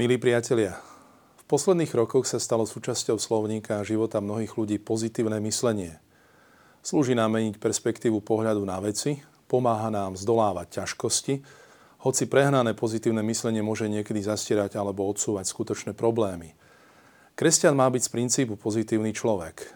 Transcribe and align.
Milí 0.00 0.16
priatelia, 0.16 0.80
v 1.36 1.44
posledných 1.44 1.92
rokoch 1.92 2.24
sa 2.24 2.40
stalo 2.40 2.64
súčasťou 2.64 3.20
slovníka 3.20 3.76
a 3.76 3.84
života 3.84 4.16
mnohých 4.24 4.56
ľudí 4.56 4.80
pozitívne 4.80 5.36
myslenie. 5.44 6.00
Slúži 6.80 7.12
nám 7.12 7.36
meniť 7.36 7.60
perspektívu 7.60 8.24
pohľadu 8.24 8.64
na 8.64 8.80
veci, 8.80 9.20
pomáha 9.44 9.92
nám 9.92 10.16
zdolávať 10.16 10.80
ťažkosti, 10.80 11.44
hoci 12.00 12.24
prehnané 12.32 12.72
pozitívne 12.72 13.20
myslenie 13.28 13.60
môže 13.60 13.92
niekedy 13.92 14.24
zastierať 14.24 14.80
alebo 14.80 15.04
odsúvať 15.04 15.44
skutočné 15.52 15.92
problémy. 15.92 16.56
Kresťan 17.36 17.76
má 17.76 17.84
byť 17.92 18.00
z 18.00 18.10
princípu 18.16 18.56
pozitívny 18.56 19.12
človek. 19.12 19.68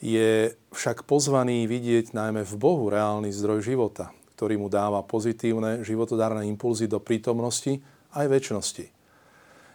Je 0.00 0.56
však 0.72 1.04
pozvaný 1.04 1.68
vidieť 1.68 2.16
najmä 2.16 2.40
v 2.48 2.54
Bohu 2.56 2.88
reálny 2.88 3.28
zdroj 3.36 3.68
života, 3.68 4.16
ktorý 4.32 4.56
mu 4.56 4.72
dáva 4.72 5.04
pozitívne 5.04 5.84
životodárne 5.84 6.48
impulzy 6.48 6.88
do 6.88 6.96
prítomnosti 7.04 7.84
aj 8.16 8.24
väčšnosti. 8.24 8.99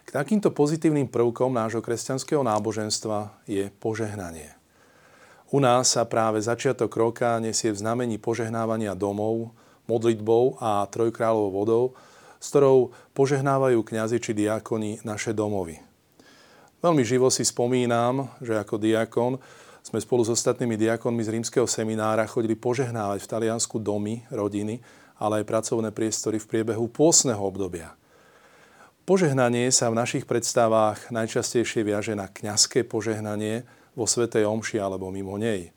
K 0.06 0.14
takýmto 0.14 0.54
pozitívnym 0.54 1.10
prvkom 1.10 1.50
nášho 1.50 1.82
kresťanského 1.82 2.38
náboženstva 2.46 3.42
je 3.42 3.66
požehnanie. 3.82 4.54
U 5.50 5.58
nás 5.58 5.98
sa 5.98 6.06
práve 6.06 6.38
začiatok 6.38 6.94
roka 6.94 7.42
nesie 7.42 7.74
v 7.74 7.82
znamení 7.82 8.14
požehnávania 8.14 8.94
domov, 8.94 9.50
modlitbou 9.90 10.62
a 10.62 10.86
trojkráľovou 10.86 11.50
vodou, 11.50 11.84
s 12.38 12.54
ktorou 12.54 12.94
požehnávajú 13.18 13.82
kňazi 13.82 14.22
či 14.22 14.30
diakoni 14.30 15.02
naše 15.02 15.34
domovy. 15.34 15.82
Veľmi 16.86 17.02
živo 17.02 17.26
si 17.26 17.42
spomínam, 17.42 18.30
že 18.38 18.54
ako 18.54 18.78
diakon 18.78 19.42
sme 19.82 19.98
spolu 19.98 20.22
s 20.22 20.30
ostatnými 20.30 20.78
diakonmi 20.78 21.26
z 21.26 21.34
rímskeho 21.34 21.66
seminára 21.66 22.30
chodili 22.30 22.54
požehnávať 22.54 23.26
v 23.26 23.30
Taliansku 23.34 23.82
domy, 23.82 24.22
rodiny, 24.30 24.78
ale 25.18 25.42
aj 25.42 25.50
pracovné 25.50 25.90
priestory 25.90 26.38
v 26.38 26.46
priebehu 26.46 26.86
pôsneho 26.86 27.42
obdobia– 27.42 27.90
Požehnanie 29.06 29.70
sa 29.70 29.86
v 29.86 30.02
našich 30.02 30.26
predstavách 30.26 31.14
najčastejšie 31.14 31.86
viaže 31.86 32.18
na 32.18 32.26
kňazské 32.26 32.82
požehnanie 32.82 33.62
vo 33.94 34.02
Svetej 34.02 34.42
Omši 34.42 34.82
alebo 34.82 35.14
mimo 35.14 35.38
nej. 35.38 35.70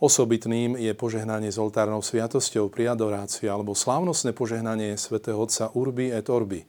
Osobitným 0.00 0.80
je 0.80 0.96
požehnanie 0.96 1.52
s 1.52 1.60
oltárnou 1.60 2.00
sviatosťou 2.00 2.72
pri 2.72 2.96
adorácii 2.96 3.44
alebo 3.44 3.76
slávnostné 3.76 4.32
požehnanie 4.32 4.96
svätého 4.96 5.36
Otca 5.36 5.68
Urbi 5.76 6.16
et 6.16 6.32
Orbi. 6.32 6.64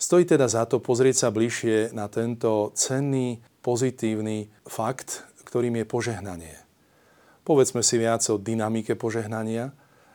Stojí 0.00 0.24
teda 0.24 0.48
za 0.48 0.64
to 0.64 0.80
pozrieť 0.80 1.28
sa 1.28 1.28
bližšie 1.28 1.92
na 1.92 2.08
tento 2.08 2.72
cenný, 2.72 3.44
pozitívny 3.60 4.48
fakt, 4.64 5.28
ktorým 5.44 5.76
je 5.76 5.84
požehnanie. 5.84 6.56
Povedzme 7.44 7.84
si 7.84 8.00
viac 8.00 8.24
o 8.32 8.40
dynamike 8.40 8.96
požehnania, 8.96 9.68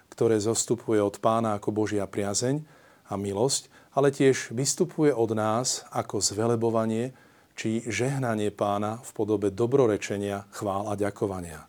ktoré 0.10 0.42
zostupuje 0.42 0.98
od 0.98 1.22
pána 1.22 1.62
ako 1.62 1.70
Božia 1.70 2.10
priazeň 2.10 2.66
a 3.06 3.14
milosť 3.22 3.77
ale 3.98 4.14
tiež 4.14 4.54
vystupuje 4.54 5.10
od 5.10 5.34
nás 5.34 5.82
ako 5.90 6.22
zvelebovanie 6.22 7.18
či 7.58 7.82
žehnanie 7.90 8.54
pána 8.54 9.02
v 9.02 9.10
podobe 9.18 9.50
dobrorečenia, 9.50 10.46
chvál 10.54 10.86
a 10.86 10.94
ďakovania. 10.94 11.66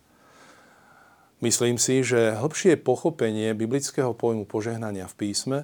Myslím 1.41 1.81
si, 1.81 2.05
že 2.05 2.37
hĺbšie 2.37 2.77
pochopenie 2.77 3.57
biblického 3.57 4.13
pojmu 4.13 4.45
požehnania 4.45 5.09
v 5.09 5.17
písme 5.17 5.57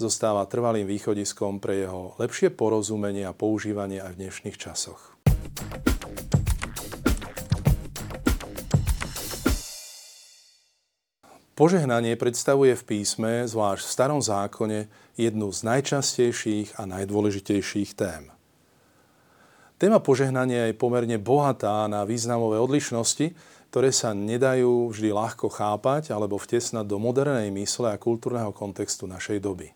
zostáva 0.00 0.48
trvalým 0.48 0.88
východiskom 0.88 1.60
pre 1.60 1.84
jeho 1.84 2.16
lepšie 2.16 2.48
porozumenie 2.48 3.28
a 3.28 3.36
používanie 3.36 4.00
aj 4.00 4.16
v 4.16 4.20
dnešných 4.24 4.56
časoch. 4.56 5.18
Požehnanie 11.58 12.14
predstavuje 12.14 12.78
v 12.78 12.86
písme, 12.86 13.42
zvlášť 13.42 13.82
v 13.82 13.90
starom 13.90 14.22
zákone, 14.22 14.86
jednu 15.18 15.50
z 15.50 15.66
najčastejších 15.66 16.78
a 16.78 16.86
najdôležitejších 16.86 17.98
tém. 17.98 18.30
Téma 19.82 19.98
požehnania 19.98 20.70
je 20.70 20.78
pomerne 20.78 21.18
bohatá 21.18 21.90
na 21.90 22.06
významové 22.06 22.62
odlišnosti, 22.62 23.34
ktoré 23.74 23.90
sa 23.90 24.14
nedajú 24.14 24.94
vždy 24.94 25.10
ľahko 25.10 25.50
chápať 25.50 26.14
alebo 26.14 26.38
vtesnať 26.38 26.86
do 26.86 27.02
modernej 27.02 27.50
mysle 27.50 27.90
a 27.90 27.98
kultúrneho 27.98 28.54
kontextu 28.54 29.10
našej 29.10 29.42
doby. 29.42 29.74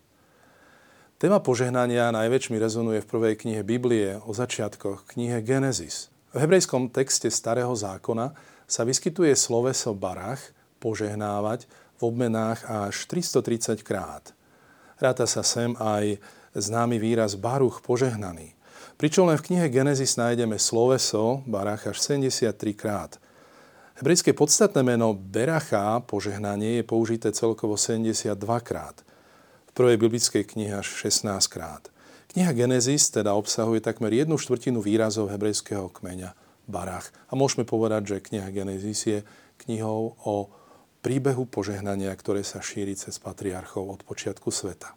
Téma 1.19 1.42
požehnania 1.42 2.15
najväčšmi 2.15 2.62
rezonuje 2.62 3.03
v 3.03 3.10
prvej 3.10 3.34
knihe 3.42 3.66
Biblie 3.66 4.22
o 4.22 4.31
začiatkoch 4.31 5.19
knihe 5.19 5.42
Genesis. 5.42 6.15
V 6.31 6.47
hebrejskom 6.47 6.94
texte 6.94 7.26
Starého 7.26 7.75
zákona 7.75 8.38
sa 8.71 8.87
vyskytuje 8.87 9.34
sloveso 9.34 9.98
barach, 9.98 10.54
požehnávať 10.82 11.70
v 12.03 12.10
obmenách 12.10 12.66
až 12.66 13.06
330 13.06 13.87
krát. 13.87 14.34
Ráta 14.98 15.31
sa 15.31 15.47
sem 15.47 15.78
aj 15.78 16.19
známy 16.59 16.98
výraz 16.98 17.38
baruch 17.38 17.78
požehnaný. 17.87 18.59
Pričom 18.98 19.31
len 19.31 19.38
v 19.38 19.47
knihe 19.50 19.66
Genesis 19.71 20.19
nájdeme 20.19 20.59
sloveso 20.59 21.47
barach 21.47 21.87
až 21.87 22.03
73 22.03 22.54
krát. 22.75 23.22
Hebrejské 23.98 24.34
podstatné 24.34 24.82
meno 24.82 25.15
Beracha, 25.15 26.03
požehnanie, 26.03 26.82
je 26.82 26.84
použité 26.87 27.31
celkovo 27.31 27.78
72 27.78 28.34
krát. 28.62 28.98
V 29.71 29.72
prvej 29.75 29.97
biblickej 29.97 30.42
knihe 30.42 30.75
až 30.75 30.91
16 31.06 31.28
krát. 31.50 31.88
Kniha 32.32 32.53
Genesis 32.56 33.12
teda 33.12 33.37
obsahuje 33.37 33.84
takmer 33.84 34.09
jednu 34.09 34.41
štvrtinu 34.41 34.81
výrazov 34.81 35.28
hebrejského 35.28 35.92
kmeňa 35.92 36.32
Barach. 36.65 37.12
A 37.28 37.37
môžeme 37.37 37.69
povedať, 37.69 38.16
že 38.16 38.25
kniha 38.25 38.48
Genesis 38.54 39.04
je 39.04 39.19
knihou 39.66 40.16
o 40.25 40.48
príbehu 41.02 41.44
požehnania, 41.50 42.14
ktoré 42.14 42.46
sa 42.46 42.62
šíri 42.62 42.94
cez 42.94 43.18
patriarchov 43.18 43.98
od 43.98 44.00
počiatku 44.06 44.48
sveta. 44.54 44.94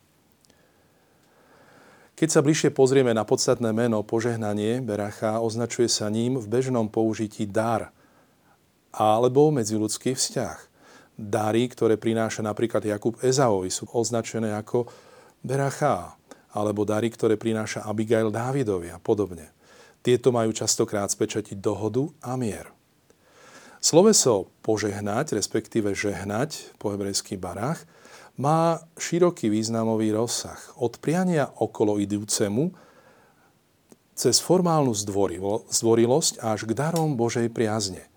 Keď 2.16 2.30
sa 2.32 2.40
bližšie 2.40 2.72
pozrieme 2.72 3.12
na 3.12 3.28
podstatné 3.28 3.76
meno 3.76 4.00
požehnanie, 4.00 4.80
Beracha 4.80 5.44
označuje 5.44 5.92
sa 5.92 6.08
ním 6.08 6.40
v 6.40 6.48
bežnom 6.48 6.88
použití 6.88 7.44
dar 7.44 7.92
alebo 8.96 9.52
medziludský 9.52 10.16
vzťah. 10.16 10.58
Dary, 11.20 11.68
ktoré 11.68 12.00
prináša 12.00 12.40
napríklad 12.40 12.88
Jakub 12.88 13.20
Ezaovi, 13.20 13.68
sú 13.68 13.92
označené 13.92 14.56
ako 14.56 14.88
Beracha, 15.44 16.16
alebo 16.56 16.88
dary, 16.88 17.12
ktoré 17.12 17.36
prináša 17.36 17.84
Abigail 17.84 18.32
Dávidovi 18.32 18.88
a 18.88 19.00
podobne. 19.00 19.52
Tieto 20.00 20.32
majú 20.32 20.56
častokrát 20.56 21.12
spečatiť 21.12 21.60
dohodu 21.60 22.08
a 22.24 22.40
mier. 22.40 22.72
Sloveso 23.86 24.50
požehnať, 24.66 25.38
respektíve 25.38 25.94
žehnať 25.94 26.74
po 26.82 26.90
hebrejský 26.90 27.38
barách, 27.38 27.86
má 28.34 28.82
široký 28.98 29.54
významový 29.54 30.10
rozsah. 30.10 30.58
Od 30.82 30.98
priania 30.98 31.54
okolo 31.62 32.02
idúcemu 32.02 32.74
cez 34.18 34.42
formálnu 34.42 34.90
zdvorilosť 35.70 36.42
až 36.42 36.66
k 36.66 36.74
darom 36.74 37.14
Božej 37.14 37.54
priazne. 37.54 38.10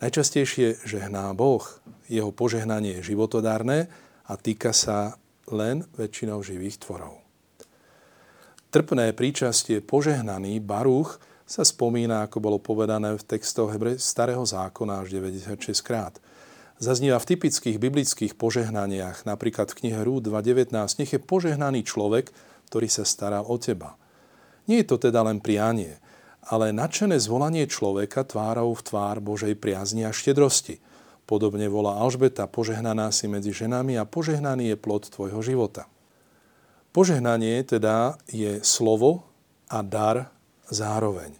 Najčastejšie 0.00 0.88
žehná 0.88 1.36
Boh. 1.36 1.60
Jeho 2.08 2.32
požehnanie 2.32 3.04
je 3.04 3.12
životodárne 3.12 3.92
a 4.24 4.40
týka 4.40 4.72
sa 4.72 5.20
len 5.52 5.84
väčšinou 6.00 6.40
živých 6.40 6.80
tvorov. 6.80 7.20
Trpné 8.72 9.12
príčastie 9.12 9.84
požehnaný 9.84 10.64
Baruch 10.64 11.20
sa 11.44 11.62
spomína, 11.62 12.24
ako 12.24 12.40
bolo 12.40 12.58
povedané 12.60 13.12
v 13.16 13.24
textoch 13.24 13.76
Starého 14.00 14.44
zákona 14.44 15.04
až 15.04 15.12
96 15.20 15.84
krát. 15.84 16.16
Zazníva 16.80 17.22
v 17.22 17.36
typických 17.36 17.78
biblických 17.78 18.34
požehnaniach, 18.34 19.28
napríklad 19.28 19.70
v 19.70 19.78
knihe 19.84 20.00
Rúd 20.02 20.26
2.19, 20.26 20.74
nech 20.74 21.12
je 21.14 21.20
požehnaný 21.22 21.86
človek, 21.86 22.34
ktorý 22.66 22.88
sa 22.90 23.06
stará 23.06 23.46
o 23.46 23.54
teba. 23.60 23.94
Nie 24.66 24.82
je 24.82 24.90
to 24.90 24.96
teda 24.98 25.22
len 25.22 25.38
prianie, 25.38 26.02
ale 26.44 26.74
nadšené 26.74 27.16
zvolanie 27.22 27.70
človeka 27.70 28.26
tvárou 28.26 28.74
v 28.74 28.82
tvár 28.82 29.22
Božej 29.22 29.54
priazni 29.54 30.02
a 30.04 30.10
štedrosti. 30.10 30.82
Podobne 31.24 31.70
volá 31.72 31.96
Alžbeta, 32.02 32.44
požehnaná 32.50 33.08
si 33.14 33.30
medzi 33.30 33.54
ženami 33.54 33.96
a 33.96 34.04
požehnaný 34.04 34.74
je 34.74 34.76
plod 34.76 35.08
tvojho 35.08 35.40
života. 35.40 35.88
Požehnanie 36.92 37.64
teda 37.64 38.18
je 38.28 38.60
slovo 38.60 39.24
a 39.70 39.80
dar 39.80 40.33
zároveň. 40.70 41.36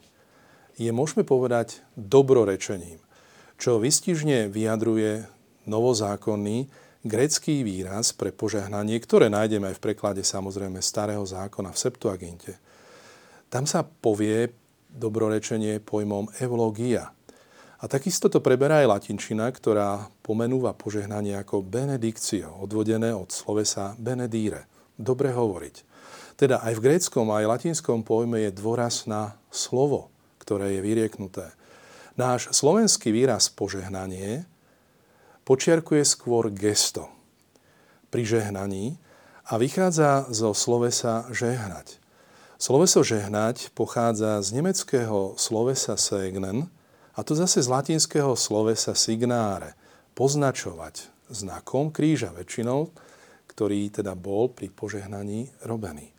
Je, 0.74 0.90
môžeme 0.90 1.22
povedať, 1.22 1.80
dobrorečením, 1.94 2.98
čo 3.56 3.78
vystižne 3.78 4.50
vyjadruje 4.50 5.30
novozákonný 5.70 6.66
grecký 7.04 7.62
výraz 7.62 8.16
pre 8.16 8.32
požehnanie, 8.32 8.96
ktoré 8.98 9.28
nájdeme 9.28 9.70
aj 9.70 9.76
v 9.78 9.84
preklade 9.92 10.22
samozrejme 10.24 10.80
starého 10.80 11.22
zákona 11.22 11.70
v 11.70 11.78
Septuaginte. 11.78 12.52
Tam 13.52 13.68
sa 13.68 13.84
povie 13.84 14.50
dobrorečenie 14.90 15.78
pojmom 15.84 16.32
evlogia. 16.40 17.12
A 17.78 17.84
takisto 17.84 18.32
to 18.32 18.40
preberá 18.40 18.80
aj 18.80 18.98
latinčina, 18.98 19.44
ktorá 19.52 20.08
pomenúva 20.24 20.72
požehnanie 20.72 21.36
ako 21.36 21.60
benedikcio, 21.60 22.48
odvodené 22.64 23.12
od 23.12 23.28
slovesa 23.28 23.92
benedíre, 24.00 24.64
dobre 24.96 25.36
hovoriť. 25.36 25.93
Teda 26.34 26.58
aj 26.66 26.74
v 26.78 26.84
gréckom, 26.90 27.30
aj 27.30 27.46
latinskom 27.46 28.02
pojme 28.02 28.42
je 28.48 28.50
dôraz 28.50 29.06
na 29.06 29.38
slovo, 29.54 30.10
ktoré 30.42 30.78
je 30.78 30.80
vyrieknuté. 30.82 31.54
Náš 32.18 32.50
slovenský 32.50 33.14
výraz 33.14 33.50
požehnanie 33.50 34.46
počiarkuje 35.46 36.02
skôr 36.02 36.50
gesto 36.50 37.10
pri 38.10 38.26
žehnaní 38.26 38.98
a 39.46 39.58
vychádza 39.58 40.26
zo 40.30 40.54
slovesa 40.54 41.26
žehnať. 41.30 41.98
Sloveso 42.58 43.02
žehnať 43.02 43.74
pochádza 43.74 44.40
z 44.40 44.58
nemeckého 44.58 45.34
slovesa 45.38 45.98
segnen, 45.98 46.70
a 47.14 47.22
to 47.22 47.38
zase 47.38 47.62
z 47.62 47.70
latinského 47.70 48.34
slovesa 48.34 48.94
signare, 48.98 49.78
poznačovať 50.18 51.10
znakom 51.30 51.90
kríža 51.94 52.30
väčšinou, 52.34 52.90
ktorý 53.50 53.90
teda 53.90 54.18
bol 54.18 54.50
pri 54.50 54.70
požehnaní 54.70 55.50
robený. 55.62 56.14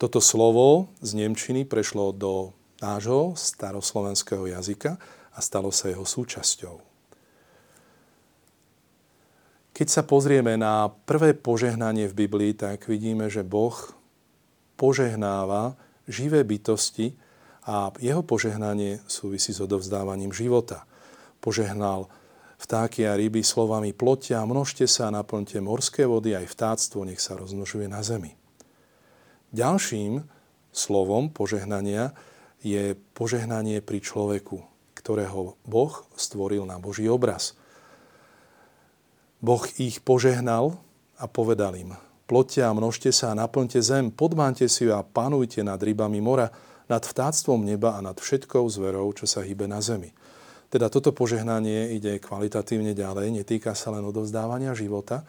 Toto 0.00 0.16
slovo 0.16 0.88
z 1.04 1.12
Nemčiny 1.12 1.68
prešlo 1.68 2.16
do 2.16 2.56
nášho 2.80 3.36
staroslovenského 3.36 4.48
jazyka 4.48 4.96
a 5.36 5.38
stalo 5.44 5.68
sa 5.68 5.92
jeho 5.92 6.08
súčasťou. 6.08 6.80
Keď 9.76 9.88
sa 9.92 10.00
pozrieme 10.00 10.56
na 10.56 10.88
prvé 10.88 11.36
požehnanie 11.36 12.08
v 12.08 12.16
Biblii, 12.24 12.56
tak 12.56 12.88
vidíme, 12.88 13.28
že 13.28 13.44
Boh 13.44 13.76
požehnáva 14.80 15.76
živé 16.08 16.48
bytosti 16.48 17.12
a 17.68 17.92
jeho 18.00 18.24
požehnanie 18.24 19.04
súvisí 19.04 19.52
s 19.52 19.60
odovzdávaním 19.60 20.32
života. 20.32 20.88
Požehnal 21.44 22.08
vtáky 22.56 23.04
a 23.04 23.20
ryby 23.20 23.44
slovami 23.44 23.92
plotia, 23.92 24.48
množte 24.48 24.88
sa, 24.88 25.12
naplňte 25.12 25.60
morské 25.60 26.08
vody, 26.08 26.32
aj 26.32 26.48
vtáctvo 26.48 27.04
nech 27.04 27.20
sa 27.20 27.36
rozmnožuje 27.36 27.84
na 27.84 28.00
zemi. 28.00 28.39
Ďalším 29.50 30.22
slovom 30.70 31.34
požehnania 31.34 32.14
je 32.62 32.94
požehnanie 33.18 33.82
pri 33.82 33.98
človeku, 33.98 34.62
ktorého 34.94 35.58
Boh 35.66 35.94
stvoril 36.14 36.62
na 36.68 36.78
Boží 36.78 37.10
obraz. 37.10 37.58
Boh 39.40 39.64
ich 39.80 40.04
požehnal 40.04 40.78
a 41.18 41.24
povedal 41.26 41.74
im, 41.74 41.96
Ploďte 42.30 42.62
a 42.62 42.70
množte 42.70 43.10
sa 43.10 43.34
a 43.34 43.38
naplňte 43.42 43.82
zem, 43.82 44.14
podmánte 44.14 44.70
si 44.70 44.86
ju 44.86 44.94
a 44.94 45.02
panujte 45.02 45.66
nad 45.66 45.82
rybami 45.82 46.22
mora, 46.22 46.46
nad 46.86 47.02
vtáctvom 47.02 47.66
neba 47.66 47.98
a 47.98 48.04
nad 48.04 48.14
všetkou 48.14 48.70
zverou, 48.70 49.10
čo 49.18 49.26
sa 49.26 49.42
hýbe 49.42 49.66
na 49.66 49.82
zemi. 49.82 50.14
Teda 50.70 50.86
toto 50.86 51.10
požehnanie 51.10 51.90
ide 51.98 52.22
kvalitatívne 52.22 52.94
ďalej, 52.94 53.34
netýka 53.34 53.74
sa 53.74 53.90
len 53.90 54.06
odovzdávania 54.06 54.78
života, 54.78 55.26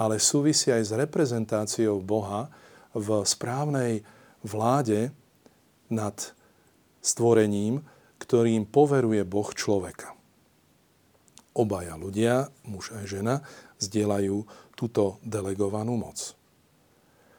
ale 0.00 0.16
súvisí 0.16 0.72
aj 0.72 0.82
s 0.88 0.92
reprezentáciou 0.96 2.00
Boha 2.00 2.48
v 2.94 3.08
správnej 3.24 4.04
vláde 4.44 5.12
nad 5.92 6.16
stvorením, 7.02 7.84
ktorým 8.18 8.68
poveruje 8.68 9.22
Boh 9.24 9.50
človeka. 9.54 10.12
Obaja 11.58 11.98
ľudia, 11.98 12.52
muž 12.66 12.94
a 12.94 13.02
žena, 13.02 13.42
zdieľajú 13.82 14.36
túto 14.78 15.18
delegovanú 15.26 15.98
moc. 15.98 16.38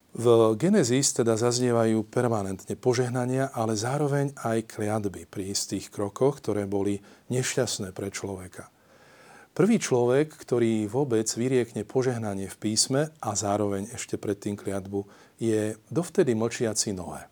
V 0.09 0.57
Genesis 0.57 1.13
teda 1.13 1.37
zaznievajú 1.37 2.01
permanentne 2.09 2.73
požehnania, 2.73 3.53
ale 3.53 3.77
zároveň 3.77 4.33
aj 4.41 4.65
kliatby 4.65 5.29
pri 5.29 5.53
istých 5.53 5.93
krokoch, 5.93 6.41
ktoré 6.41 6.65
boli 6.65 6.97
nešťastné 7.29 7.93
pre 7.93 8.09
človeka. 8.09 8.73
Prvý 9.53 9.77
človek, 9.77 10.33
ktorý 10.33 10.89
vôbec 10.89 11.29
vyriekne 11.29 11.85
požehnanie 11.85 12.49
v 12.49 12.57
písme 12.57 13.01
a 13.21 13.31
zároveň 13.37 13.93
ešte 13.93 14.17
predtým 14.17 14.57
kliatbu, 14.57 15.05
je 15.39 15.79
dovtedy 15.87 16.35
mlčiaci 16.35 16.91
Noé, 16.91 17.23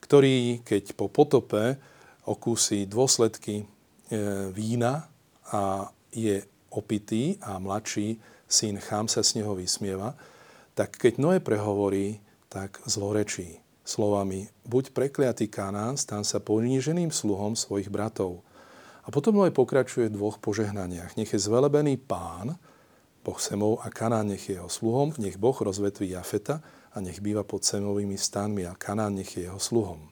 ktorý, 0.00 0.64
keď 0.64 0.96
po 0.96 1.12
potope 1.12 1.76
okúsi 2.24 2.88
dôsledky 2.88 3.62
e, 3.62 3.64
vína 4.50 5.06
a 5.52 5.92
je 6.10 6.42
opitý 6.72 7.36
a 7.44 7.60
mladší 7.60 8.16
syn 8.48 8.80
Chám 8.80 9.06
sa 9.06 9.20
z 9.22 9.44
neho 9.44 9.54
vysmieva, 9.54 10.16
tak 10.74 10.96
keď 10.96 11.20
Noé 11.20 11.38
prehovorí, 11.38 12.18
tak 12.50 12.82
zlorečí 12.88 13.62
slovami 13.86 14.50
buď 14.66 14.90
prekliatý 14.90 15.46
Kanán, 15.46 15.94
stan 16.00 16.26
sa 16.26 16.42
poníženým 16.42 17.10
sluhom 17.14 17.54
svojich 17.54 17.90
bratov. 17.90 18.42
A 19.06 19.08
potom 19.10 19.34
Noé 19.34 19.50
pokračuje 19.50 20.10
v 20.10 20.16
dvoch 20.18 20.38
požehnaniach. 20.38 21.14
Nech 21.18 21.30
je 21.30 21.40
zvelebený 21.40 21.98
pán, 21.98 22.58
Boh 23.20 23.36
Semov 23.36 23.84
a 23.84 23.92
Kanán 23.92 24.32
nech 24.32 24.48
je 24.48 24.56
jeho 24.56 24.70
sluhom, 24.70 25.12
nech 25.20 25.36
Boh 25.36 25.54
rozvetví 25.54 26.16
Jafeta 26.16 26.64
a 26.90 26.96
nech 26.98 27.22
býva 27.22 27.46
pod 27.46 27.62
Semovými 27.62 28.18
stanmi 28.18 28.66
a 28.66 28.74
Kanán 28.74 29.18
nech 29.18 29.36
je 29.38 29.46
jeho 29.46 29.58
sluhom. 29.62 30.10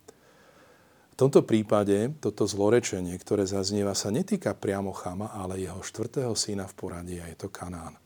V 1.13 1.27
tomto 1.27 1.43
prípade 1.43 2.15
toto 2.23 2.47
zlorečenie, 2.47 3.19
ktoré 3.19 3.43
zaznieva, 3.43 3.99
sa 3.99 4.15
netýka 4.15 4.55
priamo 4.55 4.95
Chama, 4.95 5.35
ale 5.35 5.59
jeho 5.59 5.83
štvrtého 5.83 6.31
syna 6.39 6.71
v 6.71 6.75
poradí 6.79 7.17
a 7.19 7.27
je 7.27 7.35
to 7.35 7.51
Kanán. 7.51 7.99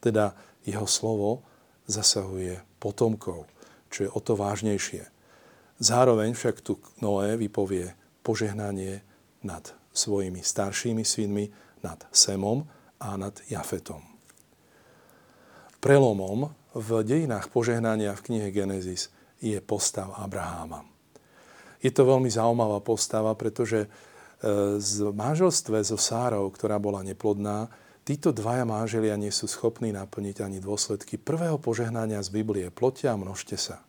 Teda 0.00 0.32
jeho 0.64 0.88
slovo 0.88 1.44
zasahuje 1.84 2.64
potomkov, 2.80 3.44
čo 3.92 4.08
je 4.08 4.10
o 4.10 4.20
to 4.20 4.32
vážnejšie. 4.32 5.04
Zároveň 5.76 6.32
však 6.32 6.64
tu 6.64 6.80
Noé 7.04 7.36
vypovie 7.36 7.92
požehnanie 8.24 9.04
nad 9.44 9.76
svojimi 9.92 10.40
staršími 10.40 11.04
synmi, 11.04 11.52
nad 11.84 12.00
Semom 12.08 12.64
a 12.96 13.20
nad 13.20 13.36
Jafetom. 13.52 14.00
Prelomom 15.84 16.63
v 16.74 17.06
dejinách 17.06 17.48
požehnania 17.54 18.12
v 18.18 18.24
knihe 18.30 18.48
Genesis 18.50 19.08
je 19.38 19.58
postav 19.62 20.10
Abraháma. 20.18 20.82
Je 21.78 21.92
to 21.94 22.02
veľmi 22.02 22.28
zaujímavá 22.28 22.82
postava, 22.82 23.32
pretože 23.38 23.86
e, 23.86 23.88
z 24.80 25.14
manželstve 25.14 25.80
so 25.84 26.00
Sárou, 26.00 26.50
ktorá 26.50 26.80
bola 26.82 27.04
neplodná, 27.06 27.70
Títo 28.04 28.36
dvaja 28.36 28.68
máželia 28.68 29.16
nie 29.16 29.32
sú 29.32 29.48
schopní 29.48 29.88
naplniť 29.88 30.44
ani 30.44 30.60
dôsledky 30.60 31.16
prvého 31.16 31.56
požehnania 31.56 32.20
z 32.20 32.36
Biblie. 32.36 32.68
Plotia 32.68 33.16
a 33.16 33.20
množte 33.20 33.56
sa. 33.56 33.80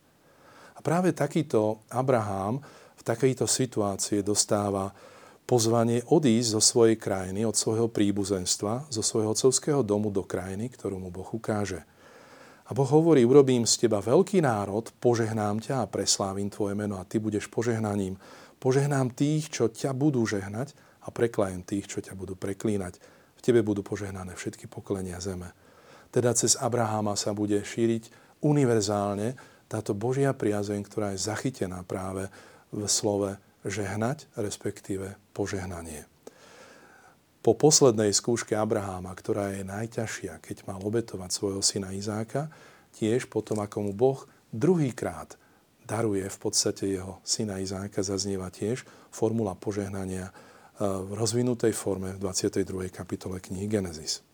A 0.72 0.80
práve 0.80 1.12
takýto 1.12 1.84
Abraham 1.92 2.64
v 2.96 3.04
takejto 3.04 3.44
situácii 3.44 4.24
dostáva 4.24 4.96
pozvanie 5.44 6.00
odísť 6.08 6.48
zo 6.48 6.62
svojej 6.64 6.96
krajiny, 6.96 7.44
od 7.44 7.60
svojho 7.60 7.92
príbuzenstva, 7.92 8.88
zo 8.88 9.04
svojho 9.04 9.36
otcovského 9.36 9.84
domu 9.84 10.16
do 10.16 10.24
krajiny, 10.24 10.72
ktorú 10.72 10.96
mu 10.96 11.12
Boh 11.12 11.28
ukáže. 11.36 11.84
A 12.66 12.74
Boh 12.74 12.90
hovorí, 12.90 13.22
urobím 13.22 13.70
z 13.70 13.86
teba 13.86 14.02
veľký 14.02 14.42
národ, 14.42 14.90
požehnám 14.98 15.62
ťa 15.62 15.86
a 15.86 15.90
preslávim 15.90 16.50
tvoje 16.50 16.74
meno 16.74 16.98
a 16.98 17.06
ty 17.06 17.22
budeš 17.22 17.46
požehnaním. 17.50 18.18
Požehnám 18.58 19.14
tých, 19.14 19.54
čo 19.54 19.70
ťa 19.70 19.94
budú 19.94 20.26
žehnať 20.26 20.74
a 21.06 21.14
preklajem 21.14 21.62
tých, 21.62 21.86
čo 21.86 22.02
ťa 22.02 22.18
budú 22.18 22.34
preklínať 22.34 22.98
tebe 23.46 23.62
budú 23.62 23.86
požehnané 23.86 24.34
všetky 24.34 24.66
pokolenia 24.66 25.22
zeme. 25.22 25.54
Teda 26.10 26.34
cez 26.34 26.58
Abraháma 26.58 27.14
sa 27.14 27.38
bude 27.38 27.62
šíriť 27.62 28.10
univerzálne 28.42 29.38
táto 29.70 29.94
Božia 29.94 30.34
priazeň, 30.34 30.82
ktorá 30.82 31.14
je 31.14 31.22
zachytená 31.22 31.86
práve 31.86 32.26
v 32.74 32.90
slove 32.90 33.38
žehnať, 33.62 34.26
respektíve 34.34 35.14
požehnanie. 35.38 36.10
Po 37.46 37.54
poslednej 37.54 38.10
skúške 38.10 38.58
Abraháma, 38.58 39.14
ktorá 39.14 39.54
je 39.54 39.62
najťažšia, 39.62 40.42
keď 40.42 40.66
mal 40.66 40.82
obetovať 40.82 41.30
svojho 41.30 41.62
syna 41.62 41.94
Izáka, 41.94 42.50
tiež 42.98 43.30
potom, 43.30 43.62
ako 43.62 43.86
mu 43.86 43.94
Boh 43.94 44.26
druhýkrát 44.50 45.38
daruje 45.86 46.26
v 46.26 46.38
podstate 46.42 46.90
jeho 46.90 47.22
syna 47.22 47.62
Izáka, 47.62 48.02
zaznieva 48.02 48.50
tiež 48.50 48.82
formula 49.14 49.54
požehnania 49.54 50.34
v 50.82 51.12
rozvinutej 51.14 51.70
forme 51.78 52.18
v 52.18 52.26
22. 52.26 52.90
kapitole 52.90 53.38
knihy 53.38 53.70
Genesis. 53.70 54.26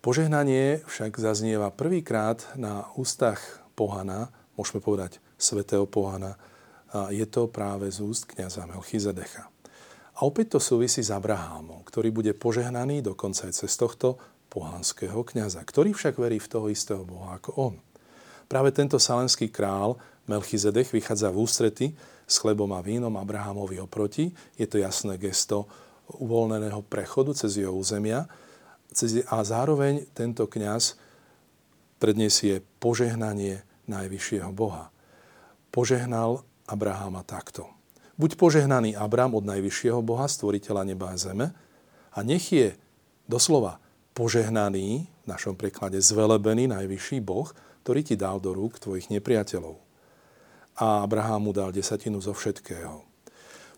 Požehnanie 0.00 0.80
však 0.88 1.20
zaznieva 1.20 1.68
prvýkrát 1.68 2.40
na 2.56 2.88
ústach 2.96 3.36
pohana, 3.76 4.32
môžeme 4.56 4.80
povedať 4.80 5.20
svetého 5.36 5.84
pohana, 5.84 6.40
a 6.88 7.12
je 7.12 7.28
to 7.28 7.52
práve 7.52 7.92
z 7.92 8.00
úst 8.00 8.24
kniaza 8.32 8.64
Melchizedecha. 8.64 9.52
A 10.20 10.28
opäť 10.28 10.56
to 10.56 10.60
súvisí 10.60 11.00
s 11.00 11.08
Abrahámom, 11.08 11.80
ktorý 11.88 12.12
bude 12.12 12.36
požehnaný 12.36 13.00
dokonca 13.00 13.48
aj 13.48 13.64
cez 13.64 13.72
tohto 13.80 14.20
pohanského 14.52 15.24
kniaza, 15.24 15.64
ktorý 15.64 15.96
však 15.96 16.20
verí 16.20 16.36
v 16.36 16.50
toho 16.50 16.68
istého 16.68 17.00
Boha 17.08 17.40
ako 17.40 17.50
on. 17.56 17.74
Práve 18.44 18.68
tento 18.76 19.00
salenský 19.00 19.48
král 19.48 19.96
Melchizedech 20.28 20.92
vychádza 20.92 21.32
v 21.32 21.40
ústrety 21.40 21.86
s 22.28 22.36
chlebom 22.36 22.68
a 22.76 22.84
vínom 22.84 23.16
Abrahamovi 23.16 23.80
oproti. 23.80 24.28
Je 24.60 24.68
to 24.68 24.76
jasné 24.76 25.16
gesto 25.16 25.64
uvoľneného 26.10 26.84
prechodu 26.84 27.32
cez 27.32 27.56
jeho 27.56 27.72
územia 27.72 28.28
a 29.30 29.36
zároveň 29.40 30.04
tento 30.12 30.50
kňaz 30.50 30.98
predniesie 32.02 32.60
požehnanie 32.82 33.62
najvyššieho 33.86 34.50
Boha. 34.52 34.90
Požehnal 35.70 36.42
Abrahama 36.66 37.22
takto. 37.22 37.79
Buď 38.20 38.36
požehnaný 38.36 38.92
Abraham 39.00 39.40
od 39.40 39.48
najvyššieho 39.48 40.04
Boha, 40.04 40.28
stvoriteľa 40.28 40.84
neba 40.84 41.08
a 41.08 41.16
zeme, 41.16 41.56
a 42.12 42.18
nech 42.20 42.52
je 42.52 42.76
doslova 43.24 43.80
požehnaný, 44.12 45.08
v 45.08 45.26
našom 45.26 45.56
preklade 45.56 45.96
zvelebený 46.04 46.68
najvyšší 46.68 47.24
Boh, 47.24 47.48
ktorý 47.80 48.04
ti 48.04 48.20
dal 48.20 48.36
do 48.36 48.52
rúk 48.52 48.76
tvojich 48.76 49.08
nepriateľov 49.08 49.80
a 50.80 51.04
Abraham 51.04 51.48
mu 51.48 51.52
dal 51.52 51.76
desatinu 51.76 52.24
zo 52.24 52.32
všetkého. 52.32 53.04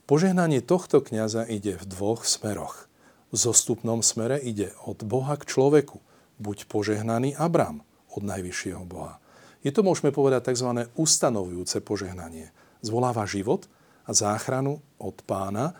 Požehnanie 0.06 0.62
tohto 0.62 1.02
kniaza 1.02 1.42
ide 1.42 1.74
v 1.74 1.84
dvoch 1.90 2.22
smeroch. 2.22 2.86
V 3.34 3.36
zostupnom 3.38 4.06
smere 4.06 4.38
ide 4.38 4.70
od 4.86 5.02
Boha 5.02 5.34
k 5.34 5.48
človeku. 5.50 5.98
Buď 6.38 6.70
požehnaný 6.70 7.34
Abram 7.34 7.82
od 8.14 8.22
najvyššieho 8.22 8.86
Boha. 8.86 9.18
Je 9.66 9.70
to, 9.74 9.82
môžeme 9.82 10.14
povedať, 10.14 10.54
tzv. 10.54 10.90
ustanovujúce 10.94 11.82
požehnanie. 11.82 12.54
Zvoláva 12.82 13.26
život 13.26 13.66
a 14.06 14.10
záchranu 14.10 14.82
od 14.98 15.16
pána 15.22 15.76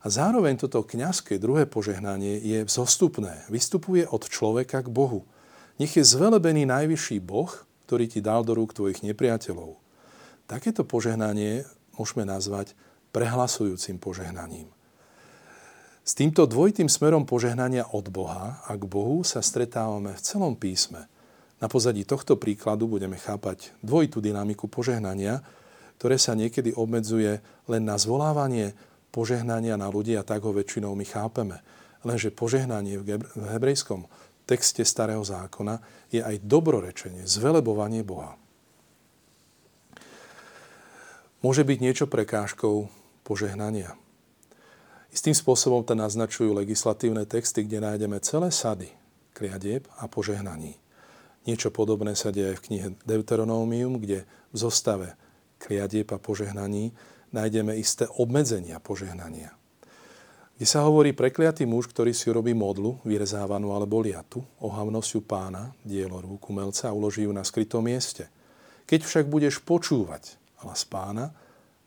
a 0.00 0.06
zároveň 0.08 0.56
toto 0.56 0.80
kňazské 0.80 1.36
druhé 1.36 1.68
požehnanie 1.68 2.40
je 2.40 2.64
vzostupné. 2.64 3.44
Vystupuje 3.52 4.08
od 4.08 4.24
človeka 4.26 4.80
k 4.80 4.88
Bohu. 4.88 5.28
Nech 5.76 5.92
je 5.96 6.04
zvelebený 6.04 6.64
najvyšší 6.64 7.20
Boh, 7.20 7.52
ktorý 7.84 8.08
ti 8.08 8.24
dal 8.24 8.40
do 8.44 8.56
rúk 8.56 8.72
tvojich 8.72 9.04
nepriateľov. 9.04 9.76
Takéto 10.48 10.88
požehnanie 10.88 11.68
môžeme 12.00 12.24
nazvať 12.24 12.72
prehlasujúcim 13.12 14.00
požehnaním. 14.00 14.72
S 16.00 16.16
týmto 16.16 16.48
dvojitým 16.48 16.88
smerom 16.88 17.28
požehnania 17.28 17.84
od 17.92 18.08
Boha 18.08 18.64
a 18.64 18.72
k 18.74 18.82
Bohu 18.88 19.20
sa 19.20 19.44
stretávame 19.44 20.16
v 20.16 20.24
celom 20.24 20.56
písme. 20.56 21.06
Na 21.60 21.68
pozadí 21.68 22.08
tohto 22.08 22.40
príkladu 22.40 22.88
budeme 22.88 23.20
chápať 23.20 23.76
dvojitú 23.84 24.24
dynamiku 24.24 24.64
požehnania, 24.64 25.44
ktoré 26.00 26.16
sa 26.16 26.32
niekedy 26.32 26.72
obmedzuje 26.72 27.44
len 27.68 27.82
na 27.84 28.00
zvolávanie 28.00 28.72
požehnania 29.12 29.76
na 29.76 29.92
ľudí 29.92 30.16
a 30.16 30.24
tak 30.24 30.40
ho 30.48 30.56
väčšinou 30.56 30.96
my 30.96 31.04
chápeme. 31.04 31.60
Lenže 32.00 32.32
požehnanie 32.32 32.96
v 33.04 33.20
hebrejskom 33.36 34.08
texte 34.48 34.80
Starého 34.80 35.20
zákona 35.20 35.84
je 36.08 36.24
aj 36.24 36.40
dobrorečenie, 36.40 37.28
zvelebovanie 37.28 38.00
Boha. 38.00 38.40
Môže 41.44 41.68
byť 41.68 41.78
niečo 41.84 42.08
prekážkou 42.08 42.88
požehnania. 43.20 43.92
Istým 45.12 45.36
spôsobom 45.36 45.84
to 45.84 45.92
naznačujú 45.92 46.56
legislatívne 46.56 47.28
texty, 47.28 47.60
kde 47.68 47.84
nájdeme 47.84 48.16
celé 48.24 48.48
sady 48.48 48.88
kliadieb 49.36 49.84
a 50.00 50.08
požehnaní. 50.08 50.80
Niečo 51.44 51.68
podobné 51.68 52.16
sa 52.16 52.32
deje 52.32 52.56
v 52.56 52.64
knihe 52.64 52.88
Deuteronómium, 53.04 54.00
kde 54.00 54.24
v 54.52 54.56
zostave 54.56 55.12
kliadieb 55.60 56.08
a 56.10 56.18
požehnaní 56.18 56.96
nájdeme 57.36 57.76
isté 57.76 58.08
obmedzenia 58.08 58.80
požehnania. 58.80 59.52
Kde 60.60 60.68
sa 60.68 60.84
hovorí 60.84 61.16
prekliatý 61.16 61.64
muž, 61.64 61.88
ktorý 61.88 62.12
si 62.12 62.28
robí 62.28 62.52
modlu, 62.52 63.00
vyrezávanú 63.08 63.72
alebo 63.72 64.04
liatu, 64.04 64.44
ohavnosťu 64.60 65.24
pána, 65.24 65.72
dielo 65.80 66.20
rúk 66.20 66.52
umelca 66.52 66.92
a 66.92 66.96
uloží 66.96 67.24
ju 67.24 67.32
na 67.32 67.40
skrytom 67.40 67.80
mieste. 67.80 68.28
Keď 68.84 69.00
však 69.00 69.24
budeš 69.32 69.64
počúvať 69.64 70.36
hlas 70.60 70.84
pána, 70.84 71.32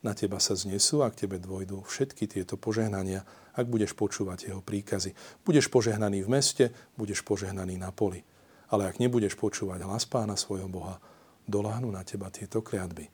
na 0.02 0.12
teba 0.12 0.42
sa 0.42 0.58
znesú 0.58 1.00
a 1.00 1.08
k 1.08 1.24
tebe 1.24 1.38
dvojdu 1.38 1.86
všetky 1.86 2.26
tieto 2.26 2.58
požehnania, 2.58 3.22
ak 3.54 3.70
budeš 3.70 3.94
počúvať 3.94 4.50
jeho 4.50 4.60
príkazy. 4.60 5.14
Budeš 5.46 5.70
požehnaný 5.70 6.26
v 6.26 6.32
meste, 6.34 6.64
budeš 6.98 7.22
požehnaný 7.22 7.78
na 7.78 7.94
poli. 7.94 8.26
Ale 8.74 8.90
ak 8.90 8.98
nebudeš 8.98 9.38
počúvať 9.38 9.86
hlas 9.86 10.04
pána 10.04 10.34
svojho 10.34 10.66
Boha, 10.66 10.98
doláhnu 11.46 11.94
na 11.94 12.02
teba 12.02 12.26
tieto 12.28 12.58
kliatby. 12.60 13.06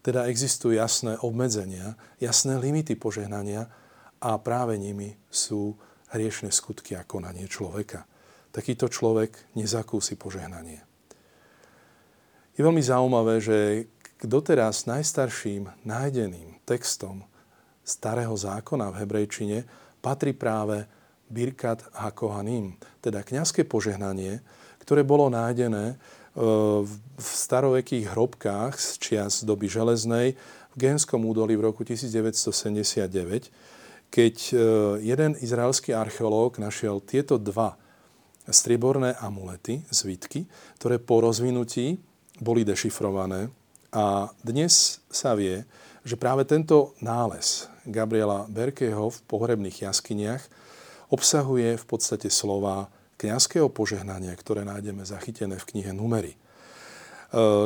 Teda 0.00 0.28
existujú 0.28 0.72
jasné 0.72 1.20
obmedzenia, 1.20 1.96
jasné 2.16 2.56
limity 2.56 2.96
požehnania 2.96 3.68
a 4.20 4.36
práve 4.40 4.80
nimi 4.80 5.16
sú 5.28 5.76
hriešne 6.12 6.48
skutky 6.48 6.96
a 6.96 7.04
konanie 7.04 7.44
človeka. 7.46 8.08
Takýto 8.50 8.90
človek 8.90 9.54
nezakúsi 9.54 10.18
požehnanie. 10.18 10.82
Je 12.58 12.60
veľmi 12.60 12.82
zaujímavé, 12.82 13.40
že 13.40 13.58
k 14.20 14.22
doteraz 14.28 14.84
najstarším 14.84 15.70
nájdeným 15.86 16.60
textom 16.68 17.24
starého 17.80 18.36
zákona 18.36 18.92
v 18.92 18.98
hebrejčine 19.00 19.58
patrí 20.04 20.36
práve 20.36 20.84
Birkat 21.30 21.86
Hakohanim, 21.94 22.76
teda 23.00 23.22
kňazské 23.22 23.64
požehnanie, 23.64 24.42
ktoré 24.82 25.06
bolo 25.06 25.30
nájdené 25.30 25.96
v 26.34 27.26
starovekých 27.26 28.14
hrobkách 28.14 28.78
z 28.78 28.88
čias 29.02 29.42
doby 29.42 29.66
železnej 29.66 30.38
v 30.70 30.76
Génskom 30.78 31.26
údolí 31.26 31.58
v 31.58 31.66
roku 31.66 31.82
1979, 31.82 33.50
keď 34.14 34.36
e, 34.50 34.54
jeden 35.02 35.34
izraelský 35.42 35.90
archeológ 35.90 36.62
našiel 36.62 37.02
tieto 37.02 37.34
dva 37.34 37.74
strieborné 38.46 39.18
amulety, 39.18 39.82
zvitky, 39.90 40.46
ktoré 40.78 41.02
po 41.02 41.22
rozvinutí 41.22 41.98
boli 42.38 42.62
dešifrované 42.62 43.50
a 43.90 44.30
dnes 44.46 45.02
sa 45.10 45.34
vie, 45.34 45.66
že 46.06 46.14
práve 46.14 46.46
tento 46.46 46.94
nález 47.02 47.66
Gabriela 47.82 48.46
Berkeho 48.46 49.10
v 49.10 49.18
pohrebných 49.26 49.90
jaskyniach 49.90 50.46
obsahuje 51.10 51.74
v 51.74 51.84
podstate 51.84 52.30
slova 52.30 52.86
kňazského 53.20 53.68
požehnania, 53.68 54.32
ktoré 54.32 54.64
nájdeme 54.64 55.04
zachytené 55.04 55.60
v 55.60 55.68
knihe 55.76 55.92
Numery. 55.92 56.32
E, 56.32 56.38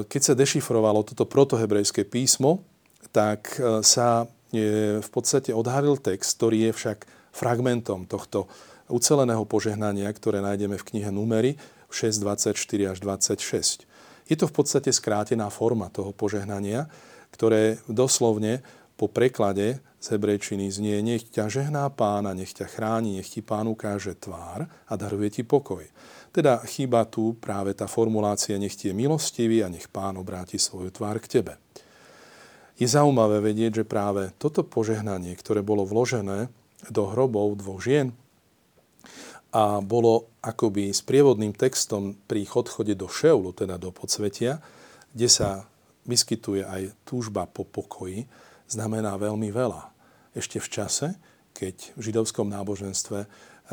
keď 0.03 0.21
sa 0.21 0.35
dešifrovalo 0.35 1.07
toto 1.07 1.23
protohebrejské 1.23 2.03
písmo, 2.03 2.67
tak 3.15 3.55
e, 3.63 3.87
sa 3.87 4.27
v 4.55 5.11
podstate 5.11 5.51
odhalil 5.51 5.99
text, 5.99 6.39
ktorý 6.39 6.71
je 6.71 6.73
však 6.79 6.99
fragmentom 7.35 8.07
tohto 8.07 8.47
uceleného 8.87 9.43
požehnania, 9.43 10.07
ktoré 10.15 10.39
nájdeme 10.39 10.79
v 10.79 10.87
knihe 10.95 11.11
Numery 11.11 11.59
6.24 11.91 12.55
až 12.91 12.99
26. 13.03 13.87
Je 14.31 14.37
to 14.39 14.47
v 14.49 14.55
podstate 14.55 14.91
skrátená 14.95 15.51
forma 15.51 15.91
toho 15.91 16.15
požehnania, 16.15 16.87
ktoré 17.35 17.83
doslovne 17.91 18.63
po 18.95 19.11
preklade 19.11 19.83
z 19.99 20.07
hebrejčiny 20.15 20.71
znie 20.71 21.01
nech 21.01 21.27
ťa 21.27 21.51
žehná 21.51 21.89
pána, 21.91 22.37
nech 22.37 22.55
ťa 22.55 22.71
chráni, 22.71 23.19
nech 23.19 23.31
ti 23.31 23.41
pán 23.41 23.67
ukáže 23.67 24.15
tvár 24.15 24.69
a 24.69 24.93
daruje 24.95 25.41
ti 25.41 25.43
pokoj. 25.43 25.83
Teda 26.35 26.63
chýba 26.67 27.07
tu 27.07 27.39
práve 27.39 27.75
tá 27.75 27.87
formulácia 27.87 28.59
nech 28.59 28.75
ti 28.75 28.91
je 28.91 28.95
milostivý 28.95 29.63
a 29.65 29.73
nech 29.73 29.91
pán 29.91 30.19
obráti 30.19 30.61
svoju 30.61 30.91
tvár 30.95 31.19
k 31.19 31.41
tebe. 31.41 31.55
Je 32.75 32.91
zaujímavé 32.91 33.39
vedieť, 33.39 33.83
že 33.83 33.85
práve 33.87 34.35
toto 34.39 34.67
požehnanie, 34.67 35.39
ktoré 35.39 35.63
bolo 35.63 35.87
vložené 35.87 36.51
do 36.91 37.07
hrobov 37.07 37.55
dvoch 37.63 37.79
žien, 37.79 38.11
a 39.55 39.79
bolo 39.79 40.35
akoby 40.43 40.91
sprievodným 40.91 41.55
textom 41.55 42.19
pri 42.27 42.43
odchode 42.51 42.99
do 42.99 43.07
Šeulu, 43.07 43.55
teda 43.55 43.79
do 43.79 43.95
podsvetia, 43.95 44.59
kde 45.15 45.31
sa 45.31 45.71
vyskytuje 46.11 46.67
aj 46.67 46.91
túžba 47.07 47.47
po 47.47 47.63
pokoji, 47.63 48.27
znamená 48.69 49.17
veľmi 49.17 49.49
veľa. 49.53 49.93
Ešte 50.35 50.59
v 50.59 50.69
čase, 50.69 51.09
keď 51.55 51.95
v 51.95 52.01
židovskom 52.11 52.51
náboženstve 52.51 53.19
e, 53.23 53.29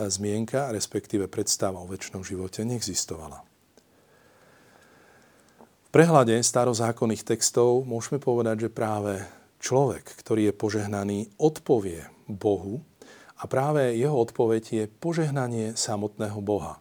zmienka, 0.07 0.69
respektíve 0.69 1.25
predstava 1.25 1.81
o 1.81 1.89
väčšnom 1.89 2.21
živote 2.21 2.61
neexistovala. 2.61 3.41
V 5.59 5.89
prehľade 5.89 6.39
starozákonných 6.39 7.27
textov 7.27 7.83
môžeme 7.83 8.21
povedať, 8.21 8.69
že 8.69 8.69
práve 8.71 9.19
človek, 9.59 10.05
ktorý 10.21 10.49
je 10.49 10.53
požehnaný, 10.55 11.19
odpovie 11.35 12.07
Bohu 12.29 12.79
a 13.41 13.43
práve 13.49 13.97
jeho 13.97 14.15
odpoveď 14.15 14.63
je 14.69 14.83
požehnanie 14.87 15.73
samotného 15.73 16.39
Boha. 16.39 16.77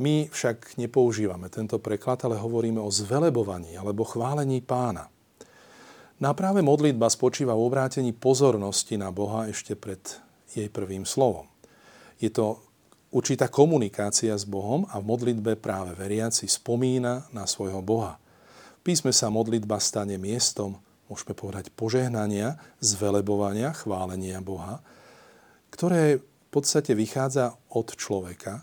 My 0.00 0.24
však 0.32 0.80
nepoužívame 0.80 1.52
tento 1.52 1.76
preklad, 1.76 2.24
ale 2.24 2.40
hovoríme 2.40 2.80
o 2.80 2.88
zvelebovaní 2.88 3.76
alebo 3.76 4.08
chválení 4.08 4.64
pána. 4.64 5.11
No 6.22 6.30
a 6.30 6.38
práve 6.38 6.62
modlitba 6.62 7.10
spočíva 7.10 7.50
v 7.58 7.66
obrátení 7.66 8.14
pozornosti 8.14 8.94
na 8.94 9.10
Boha 9.10 9.50
ešte 9.50 9.74
pred 9.74 9.98
jej 10.54 10.70
prvým 10.70 11.02
slovom. 11.02 11.50
Je 12.22 12.30
to 12.30 12.62
určitá 13.10 13.50
komunikácia 13.50 14.30
s 14.30 14.46
Bohom 14.46 14.86
a 14.94 15.02
v 15.02 15.08
modlitbe 15.10 15.58
práve 15.58 15.98
veriaci 15.98 16.46
spomína 16.46 17.26
na 17.34 17.42
svojho 17.50 17.82
Boha. 17.82 18.22
V 18.78 18.86
písme 18.86 19.10
sa 19.10 19.34
modlitba 19.34 19.82
stane 19.82 20.14
miestom, 20.14 20.78
môžeme 21.10 21.34
povedať, 21.34 21.74
požehnania, 21.74 22.54
zvelebovania, 22.78 23.74
chválenia 23.74 24.38
Boha, 24.38 24.78
ktoré 25.74 26.22
v 26.22 26.48
podstate 26.54 26.94
vychádza 26.94 27.58
od 27.74 27.98
človeka, 27.98 28.62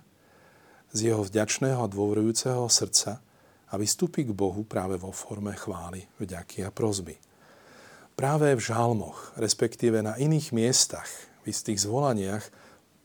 z 0.95 1.11
jeho 1.11 1.27
vďačného 1.27 1.83
a 1.83 1.91
dôverujúceho 1.91 2.71
srdca 2.71 3.19
a 3.67 3.73
vystúpi 3.75 4.23
k 4.23 4.31
Bohu 4.31 4.63
práve 4.63 4.95
vo 4.95 5.11
forme 5.11 5.51
chvály, 5.59 6.07
vďaky 6.23 6.63
a 6.63 6.71
prozby. 6.71 7.28
Práve 8.19 8.51
v 8.51 8.59
žalmoch, 8.59 9.31
respektíve 9.39 10.03
na 10.03 10.19
iných 10.19 10.51
miestach, 10.51 11.07
v 11.47 11.55
istých 11.55 11.87
zvolaniach 11.87 12.51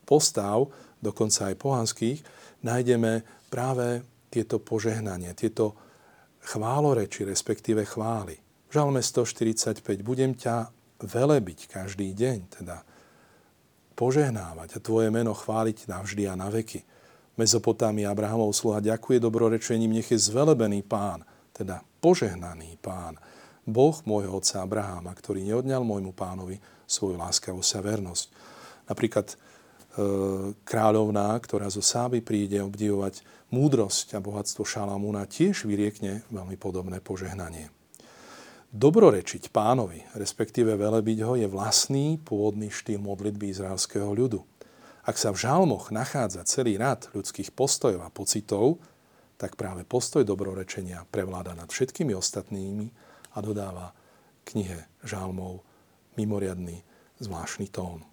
postav, 0.03 0.67
dokonca 0.99 1.55
aj 1.55 1.63
pohanských, 1.63 2.19
nájdeme 2.67 3.23
práve 3.47 4.03
tieto 4.27 4.59
požehnanie, 4.59 5.31
tieto 5.39 5.79
chváloreči, 6.43 7.23
respektíve 7.31 7.87
chvály. 7.87 8.43
V 8.67 8.73
žalme 8.75 8.99
145 8.99 9.87
budem 10.03 10.35
ťa 10.35 10.75
velebiť 10.99 11.71
každý 11.71 12.11
deň, 12.11 12.39
teda 12.51 12.83
požehnávať 13.95 14.69
a 14.75 14.83
Tvoje 14.83 15.15
meno 15.15 15.31
chváliť 15.31 15.87
navždy 15.95 16.27
a 16.27 16.35
na 16.35 16.51
veky. 16.51 16.83
V 16.83 17.37
Mezopotámii 17.39 18.03
Abrahamov 18.03 18.51
sluha 18.51 18.83
ďakuje 18.83 19.23
dobrorečením, 19.23 19.95
nech 19.95 20.11
je 20.11 20.19
zvelebený 20.19 20.83
pán, 20.83 21.23
teda 21.55 21.87
požehnaný 22.03 22.83
pán, 22.83 23.15
Boh 23.65 23.97
môjho 24.05 24.39
otca 24.39 24.61
Abraháma, 24.61 25.13
ktorý 25.17 25.45
neodňal 25.45 25.83
môjmu 25.83 26.13
pánovi 26.13 26.61
svoju 26.85 27.17
láskavosť 27.17 27.71
a 27.77 27.81
vernosť. 27.81 28.27
Napríklad 28.89 29.27
kráľovná, 30.67 31.39
ktorá 31.39 31.71
zo 31.71 31.79
Sáby 31.79 32.19
príde 32.19 32.59
obdivovať 32.59 33.23
múdrosť 33.55 34.19
a 34.19 34.21
bohatstvo 34.21 34.67
Šalamúna, 34.67 35.23
tiež 35.31 35.71
vyriekne 35.71 36.27
veľmi 36.35 36.59
podobné 36.59 36.99
požehnanie. 36.99 37.71
Dobrorečiť 38.75 39.55
pánovi, 39.55 40.03
respektíve 40.19 40.75
velebiť 40.75 41.19
ho, 41.23 41.39
je 41.39 41.47
vlastný 41.47 42.19
pôvodný 42.19 42.75
štýl 42.75 42.99
modlitby 42.99 43.55
izraelského 43.55 44.11
ľudu. 44.11 44.43
Ak 45.07 45.15
sa 45.15 45.31
v 45.31 45.47
žalmoch 45.47 45.95
nachádza 45.95 46.43
celý 46.43 46.75
rad 46.75 47.07
ľudských 47.15 47.55
postojov 47.55 48.03
a 48.03 48.11
pocitov, 48.11 48.83
tak 49.39 49.55
práve 49.55 49.87
postoj 49.87 50.27
dobrorečenia 50.27 51.07
prevláda 51.07 51.55
nad 51.55 51.71
všetkými 51.71 52.19
ostatnými 52.19 52.91
a 53.35 53.39
dodáva 53.43 53.93
knihe 54.47 54.87
žalmov 55.03 55.61
mimoriadný 56.15 56.81
zvláštny 57.19 57.67
tón. 57.69 58.07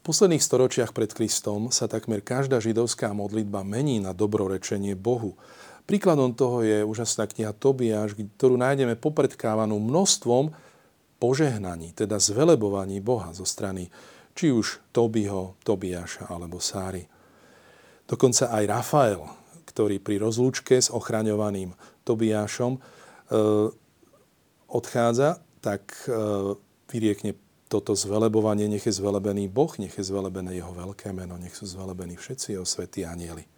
V 0.00 0.12
posledných 0.12 0.44
storočiach 0.44 0.92
pred 0.92 1.08
Kristom 1.16 1.72
sa 1.72 1.88
takmer 1.88 2.20
každá 2.20 2.60
židovská 2.60 3.16
modlitba 3.16 3.64
mení 3.64 4.04
na 4.04 4.12
dobrorečenie 4.12 4.92
Bohu. 4.92 5.32
Príkladom 5.88 6.36
toho 6.36 6.60
je 6.60 6.84
úžasná 6.84 7.24
kniha 7.24 7.56
Tobiáš, 7.56 8.12
ktorú 8.16 8.60
nájdeme 8.60 9.00
popredkávanú 9.00 9.80
množstvom 9.80 10.52
požehnaní, 11.16 11.96
teda 11.96 12.20
zvelebovaní 12.20 13.00
Boha 13.00 13.32
zo 13.32 13.48
strany 13.48 13.88
či 14.36 14.52
už 14.52 14.92
Tobiho, 14.92 15.56
Tobiáša 15.64 16.28
alebo 16.28 16.60
Sáry. 16.60 17.08
Dokonca 18.04 18.52
aj 18.52 18.64
Rafael, 18.68 19.24
ktorý 19.64 20.04
pri 20.04 20.20
rozlúčke 20.20 20.76
s 20.76 20.92
ochraňovaným 20.92 21.72
Tobiášom 22.04 22.76
e, 22.76 22.80
odchádza, 24.68 25.40
tak 25.64 25.88
e, 26.04 26.12
vyriekne 26.92 27.34
toto 27.72 27.96
zvelebovanie, 27.96 28.68
nech 28.68 28.86
je 28.86 28.94
zvelebený 28.94 29.50
Boh, 29.50 29.72
nech 29.80 29.96
je 29.96 30.04
zvelebené 30.04 30.54
jeho 30.54 30.70
veľké 30.70 31.10
meno, 31.10 31.34
nech 31.40 31.56
sú 31.56 31.66
zvelebení 31.66 32.14
všetci 32.14 32.54
jeho 32.54 32.68
svätí 32.68 33.02
anieli. 33.02 33.48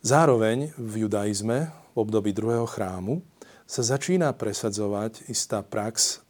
Zároveň 0.00 0.72
v 0.80 1.08
judaizme 1.08 1.72
v 1.92 1.96
období 1.96 2.32
druhého 2.32 2.64
chrámu 2.64 3.20
sa 3.68 3.84
začína 3.84 4.32
presadzovať 4.34 5.28
istá 5.30 5.62
prax 5.62 6.24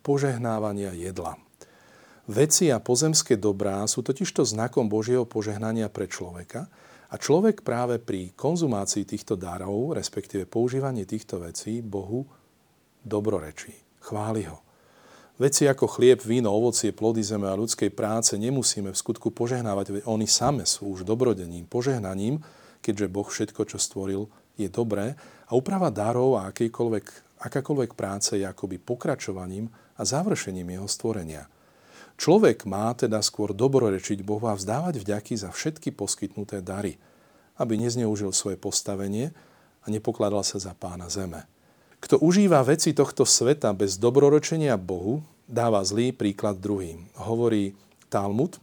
požehnávania 0.00 0.96
jedla. 0.96 1.36
Veci 2.30 2.72
a 2.72 2.80
pozemské 2.80 3.36
dobrá 3.36 3.84
sú 3.84 4.00
totižto 4.00 4.46
znakom 4.46 4.88
Božieho 4.88 5.26
požehnania 5.28 5.92
pre 5.92 6.08
človeka 6.08 6.72
a 7.10 7.14
človek 7.18 7.66
práve 7.66 7.98
pri 7.98 8.30
konzumácii 8.38 9.02
týchto 9.02 9.34
darov, 9.34 9.98
respektíve 9.98 10.46
používaní 10.46 11.02
týchto 11.02 11.42
vecí, 11.42 11.82
Bohu 11.82 12.22
dobrorečí 13.02 13.74
chváli 14.00 14.46
ho. 14.48 14.58
Veci 15.40 15.64
ako 15.64 15.88
chlieb, 15.88 16.20
víno, 16.20 16.52
ovocie, 16.52 16.92
plody 16.92 17.24
zeme 17.24 17.48
a 17.48 17.56
ľudskej 17.56 17.96
práce 17.96 18.36
nemusíme 18.36 18.92
v 18.92 19.00
skutku 19.00 19.32
požehnávať, 19.32 19.86
veď 19.88 20.02
oni 20.04 20.28
same 20.28 20.68
sú 20.68 20.92
už 20.92 21.08
dobrodením, 21.08 21.64
požehnaním, 21.64 22.44
keďže 22.84 23.08
Boh 23.08 23.24
všetko, 23.24 23.64
čo 23.64 23.80
stvoril, 23.80 24.28
je 24.60 24.68
dobré 24.68 25.16
a 25.48 25.56
úprava 25.56 25.88
darov 25.88 26.36
a 26.36 26.52
akákoľvek 27.40 27.92
práce 27.96 28.36
je 28.36 28.44
akoby 28.44 28.76
pokračovaním 28.76 29.72
a 29.96 30.04
završením 30.04 30.76
jeho 30.76 30.88
stvorenia. 30.88 31.48
Človek 32.20 32.68
má 32.68 32.92
teda 32.92 33.24
skôr 33.24 33.56
dobrorečiť 33.56 34.20
Bohu 34.20 34.44
a 34.44 34.52
vzdávať 34.52 35.00
vďaky 35.00 35.40
za 35.40 35.48
všetky 35.48 35.96
poskytnuté 35.96 36.60
dary, 36.60 37.00
aby 37.56 37.80
nezneužil 37.80 38.36
svoje 38.36 38.60
postavenie 38.60 39.32
a 39.80 39.86
nepokladal 39.88 40.44
sa 40.44 40.60
za 40.60 40.76
pána 40.76 41.08
zeme. 41.08 41.48
Kto 41.96 42.20
užíva 42.20 42.60
veci 42.60 42.92
tohto 42.92 43.24
sveta 43.24 43.72
bez 43.72 43.96
dobroročenia 43.96 44.76
Bohu, 44.76 45.24
dáva 45.48 45.80
zlý 45.80 46.12
príklad 46.12 46.60
druhým. 46.60 47.08
Hovorí 47.16 47.72
Talmud 48.12 48.60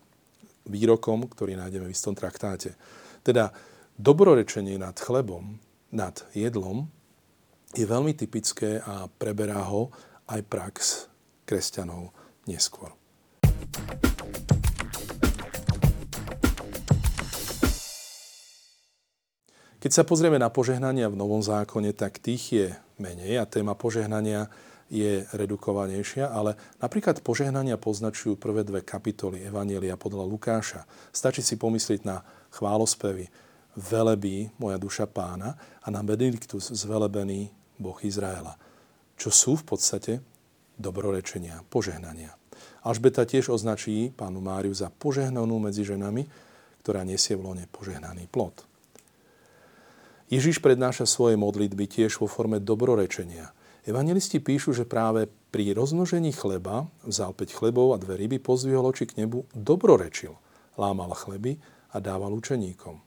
výrokom, 0.69 1.25
ktorý 1.25 1.57
nájdeme 1.57 1.89
v 1.89 1.93
istom 1.97 2.13
traktáte. 2.13 2.77
Teda 3.25 3.49
dobrorečenie 3.97 4.77
nad 4.77 4.93
chlebom, 5.01 5.57
nad 5.89 6.13
jedlom 6.37 6.85
je 7.73 7.89
veľmi 7.89 8.13
typické 8.13 8.85
a 8.85 9.09
preberá 9.17 9.65
ho 9.65 9.89
aj 10.29 10.41
prax 10.45 10.75
kresťanov 11.49 12.13
neskôr. 12.45 12.96
Keď 19.77 19.91
sa 19.93 20.03
pozrieme 20.03 20.35
na 20.35 20.51
požehnania 20.51 21.07
v 21.07 21.15
Novom 21.15 21.39
zákone, 21.39 21.95
tak 21.95 22.19
tých 22.19 22.43
je 22.51 22.67
menej 22.99 23.39
a 23.39 23.47
téma 23.47 23.71
požehnania 23.71 24.51
je 24.91 25.23
redukovanejšia, 25.31 26.27
ale 26.27 26.59
napríklad 26.83 27.23
požehnania 27.23 27.79
poznačujú 27.79 28.35
prvé 28.35 28.67
dve 28.67 28.83
kapitoly 28.83 29.43
Evanielia 29.47 29.95
podľa 29.95 30.27
Lukáša. 30.27 30.81
Stačí 31.15 31.39
si 31.39 31.55
pomyslieť 31.59 32.03
na 32.03 32.19
chválospevy 32.51 33.31
Velebí, 33.77 34.49
moja 34.57 34.81
duša 34.81 35.05
pána 35.05 35.53
a 35.79 35.87
na 35.93 36.01
Benediktus 36.01 36.73
zvelebený 36.73 37.53
Boh 37.77 37.99
Izraela, 38.01 38.57
čo 39.13 39.29
sú 39.29 39.55
v 39.61 39.71
podstate 39.71 40.19
dobrorečenia, 40.75 41.61
požehnania. 41.69 42.33
Alžbeta 42.87 43.27
tiež 43.27 43.51
označí 43.51 44.15
pánu 44.15 44.39
Máriu 44.39 44.71
za 44.71 44.87
požehnanú 44.87 45.59
medzi 45.59 45.83
ženami, 45.83 46.23
ktorá 46.79 47.03
nesie 47.03 47.35
v 47.35 47.51
lone 47.51 47.67
požehnaný 47.67 48.31
plod. 48.31 48.63
Ježiš 50.31 50.63
prednáša 50.63 51.03
svoje 51.03 51.35
modlitby 51.35 51.83
tiež 51.83 52.15
vo 52.23 52.31
forme 52.31 52.63
dobrorečenia. 52.63 53.51
Evangelisti 53.83 54.39
píšu, 54.39 54.71
že 54.71 54.87
práve 54.87 55.27
pri 55.51 55.75
rozmnožení 55.75 56.31
chleba 56.31 56.87
vzal 57.03 57.35
5 57.35 57.59
chlebov 57.59 57.91
a 57.91 57.99
dve 57.99 58.23
ryby, 58.23 58.39
pozdvihol 58.39 58.87
oči 58.87 59.03
k 59.03 59.19
nebu, 59.19 59.43
dobrorečil, 59.51 60.39
lámal 60.79 61.11
chleby 61.11 61.59
a 61.91 61.99
dával 61.99 62.31
učeníkom. 62.39 63.03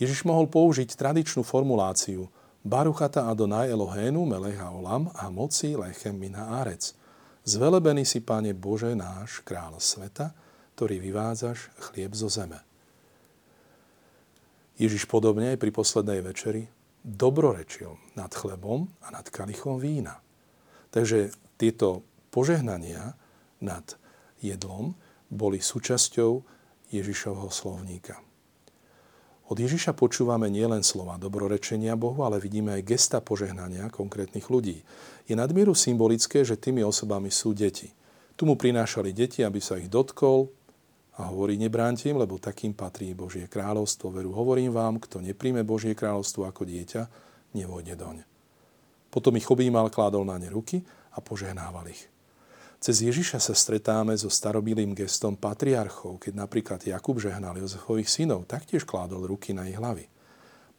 Ježiš 0.00 0.24
mohol 0.24 0.48
použiť 0.48 0.88
tradičnú 0.96 1.44
formuláciu 1.44 2.32
Baruchata 2.64 3.28
Adonai 3.28 3.68
Elohénu 3.68 4.24
Melecha 4.24 4.72
Olam 4.72 5.12
a 5.20 5.28
moci 5.28 5.76
Lechem 5.76 6.16
Mina 6.16 6.64
Arec. 6.64 6.96
Zvelebený 7.42 8.06
si, 8.06 8.22
Pane 8.22 8.54
Bože, 8.54 8.94
náš 8.94 9.42
král 9.42 9.74
sveta, 9.82 10.30
ktorý 10.78 11.02
vyvádzaš 11.02 11.74
chlieb 11.90 12.14
zo 12.14 12.30
zeme. 12.30 12.62
Ježiš 14.78 15.10
podobne 15.10 15.54
aj 15.54 15.58
pri 15.58 15.70
poslednej 15.74 16.22
večeri 16.22 16.70
dobrorečil 17.02 17.98
nad 18.14 18.30
chlebom 18.30 18.86
a 19.02 19.10
nad 19.10 19.26
kalichom 19.26 19.82
vína. 19.82 20.22
Takže 20.94 21.34
tieto 21.58 22.06
požehnania 22.30 23.18
nad 23.58 23.98
jedlom 24.38 24.94
boli 25.26 25.58
súčasťou 25.58 26.46
Ježišovho 26.94 27.50
slovníka. 27.50 28.22
Od 29.50 29.56
Ježiša 29.58 29.98
počúvame 29.98 30.46
nielen 30.48 30.86
slova 30.86 31.18
dobrorečenia 31.18 31.98
Bohu, 31.98 32.22
ale 32.22 32.38
vidíme 32.38 32.78
aj 32.78 32.86
gesta 32.86 33.18
požehnania 33.18 33.90
konkrétnych 33.90 34.46
ľudí. 34.46 34.86
Je 35.26 35.34
nadmieru 35.34 35.74
symbolické, 35.74 36.46
že 36.46 36.60
tými 36.60 36.86
osobami 36.86 37.28
sú 37.28 37.52
deti. 37.52 37.90
Tu 38.38 38.48
mu 38.48 38.54
prinášali 38.54 39.12
deti, 39.12 39.42
aby 39.44 39.60
sa 39.60 39.76
ich 39.76 39.92
dotkol, 39.92 40.48
a 41.20 41.28
hovorí, 41.28 41.60
nebránte 41.60 42.08
im, 42.08 42.16
lebo 42.16 42.40
takým 42.40 42.72
patrí 42.72 43.12
Božie 43.12 43.44
kráľovstvo. 43.44 44.08
Veru, 44.08 44.32
hovorím 44.32 44.72
vám, 44.72 44.96
kto 44.96 45.20
nepríjme 45.20 45.60
Božie 45.60 45.92
kráľovstvo 45.92 46.48
ako 46.48 46.64
dieťa, 46.64 47.02
nevojde 47.52 47.94
doň. 48.00 48.16
Potom 49.12 49.36
ich 49.36 49.44
objímal, 49.44 49.92
kládol 49.92 50.24
na 50.24 50.40
ne 50.40 50.48
ruky 50.48 50.80
a 51.12 51.20
požehnával 51.20 51.84
ich. 51.92 52.11
Cez 52.82 52.98
Ježiša 52.98 53.38
sa 53.38 53.54
stretáme 53.54 54.10
so 54.18 54.26
starobilým 54.26 54.90
gestom 54.90 55.38
patriarchov, 55.38 56.18
keď 56.18 56.34
napríklad 56.34 56.82
Jakub 56.82 57.14
žehnal 57.14 57.54
Jozefových 57.54 58.10
synov, 58.10 58.50
taktiež 58.50 58.82
kládol 58.82 59.30
ruky 59.30 59.54
na 59.54 59.70
ich 59.70 59.78
hlavy. 59.78 60.10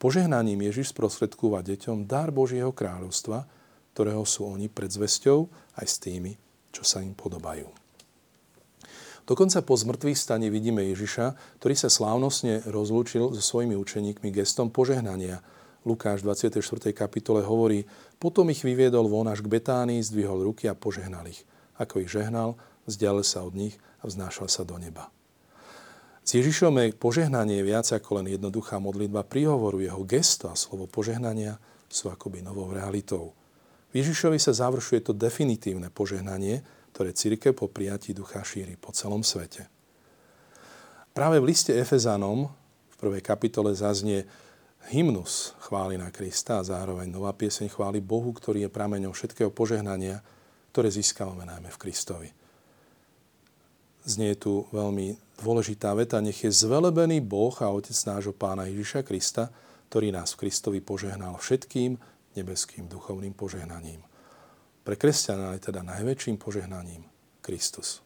Požehnaním 0.04 0.68
Ježiš 0.68 0.92
sprostredkúva 0.92 1.64
deťom 1.64 2.04
dar 2.04 2.36
Božieho 2.36 2.76
kráľovstva, 2.76 3.48
ktorého 3.96 4.28
sú 4.28 4.52
oni 4.52 4.68
predzvesťou 4.68 5.48
aj 5.80 5.88
s 5.88 5.96
tými, 6.04 6.36
čo 6.76 6.84
sa 6.84 7.00
im 7.00 7.16
podobajú. 7.16 7.72
Dokonca 9.24 9.64
po 9.64 9.80
zmrtvých 9.80 10.20
stane 10.20 10.52
vidíme 10.52 10.84
Ježiša, 10.84 11.56
ktorý 11.64 11.76
sa 11.80 11.88
slávnostne 11.88 12.68
rozlúčil 12.68 13.32
so 13.32 13.40
svojimi 13.40 13.80
učeníkmi 13.80 14.28
gestom 14.36 14.76
požehnania. 14.76 15.40
Lukáš 15.88 16.20
24. 16.28 16.60
kapitole 16.92 17.48
hovorí, 17.48 17.88
potom 18.20 18.52
ich 18.52 18.60
vyviedol 18.60 19.08
von 19.08 19.32
až 19.32 19.40
k 19.40 19.48
Betánii, 19.48 20.04
zdvihol 20.04 20.52
ruky 20.52 20.68
a 20.68 20.76
požehnal 20.76 21.32
ich. 21.32 21.48
Ako 21.80 22.04
ich 22.04 22.12
žehnal, 22.12 22.60
vzdialil 22.86 23.26
sa 23.26 23.42
od 23.46 23.56
nich 23.58 23.76
a 24.04 24.10
vznášal 24.10 24.48
sa 24.52 24.62
do 24.68 24.78
neba. 24.78 25.10
S 26.24 26.40
Ježišom 26.40 26.80
je 26.80 26.96
požehnanie 26.96 27.60
viac 27.68 27.84
ako 27.92 28.24
len 28.24 28.32
jednoduchá 28.32 28.80
modlitba 28.80 29.28
príhovoru. 29.28 29.84
Jeho 29.84 30.08
gesto 30.08 30.48
a 30.48 30.56
slovo 30.56 30.88
požehnania 30.88 31.60
sú 31.92 32.08
akoby 32.08 32.40
novou 32.40 32.72
realitou. 32.72 33.36
V 33.92 34.00
Ježišovi 34.02 34.40
sa 34.40 34.56
završuje 34.56 35.12
to 35.12 35.14
definitívne 35.14 35.92
požehnanie, 35.92 36.64
ktoré 36.96 37.12
církev 37.12 37.52
po 37.54 37.68
prijatí 37.68 38.16
ducha 38.16 38.40
šíri 38.42 38.80
po 38.80 38.96
celom 38.96 39.22
svete. 39.22 39.68
Práve 41.14 41.38
v 41.38 41.54
liste 41.54 41.76
Efezanom 41.76 42.50
v 42.90 42.96
prvej 42.98 43.22
kapitole 43.22 43.76
zaznie 43.76 44.26
hymnus 44.90 45.54
chváli 45.62 46.00
na 46.00 46.10
Krista 46.10 46.58
a 46.58 46.66
zároveň 46.66 47.12
nová 47.12 47.36
pieseň 47.36 47.70
chváli 47.70 48.02
Bohu, 48.02 48.34
ktorý 48.34 48.66
je 48.66 48.74
prameňom 48.74 49.14
všetkého 49.14 49.52
požehnania, 49.54 50.26
ktoré 50.74 50.90
získavame 50.90 51.46
najmä 51.46 51.70
v 51.70 51.78
Kristovi. 51.78 52.30
Znie 54.10 54.34
tu 54.34 54.66
veľmi 54.74 55.38
dôležitá 55.38 55.94
veta, 55.94 56.18
nech 56.18 56.42
je 56.42 56.50
zvelebený 56.50 57.22
Boh 57.22 57.54
a 57.62 57.70
Otec 57.70 57.94
nášho 58.10 58.34
Pána 58.34 58.66
Ježiša 58.66 59.06
Krista, 59.06 59.54
ktorý 59.94 60.10
nás 60.10 60.34
v 60.34 60.50
Kristovi 60.50 60.82
požehnal 60.82 61.38
všetkým 61.38 62.02
nebeským 62.34 62.90
duchovným 62.90 63.38
požehnaním. 63.38 64.02
Pre 64.82 64.98
kresťana 64.98 65.54
je 65.56 65.70
teda 65.70 65.86
najväčším 65.86 66.42
požehnaním 66.42 67.06
Kristus. 67.46 68.02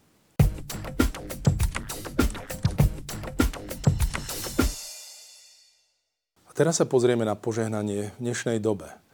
A 6.43 6.51
teraz 6.51 6.83
sa 6.83 6.85
pozrieme 6.85 7.23
na 7.23 7.39
požehnanie 7.39 8.11
v 8.11 8.19
dnešnej 8.19 8.59
dobe. 8.59 9.06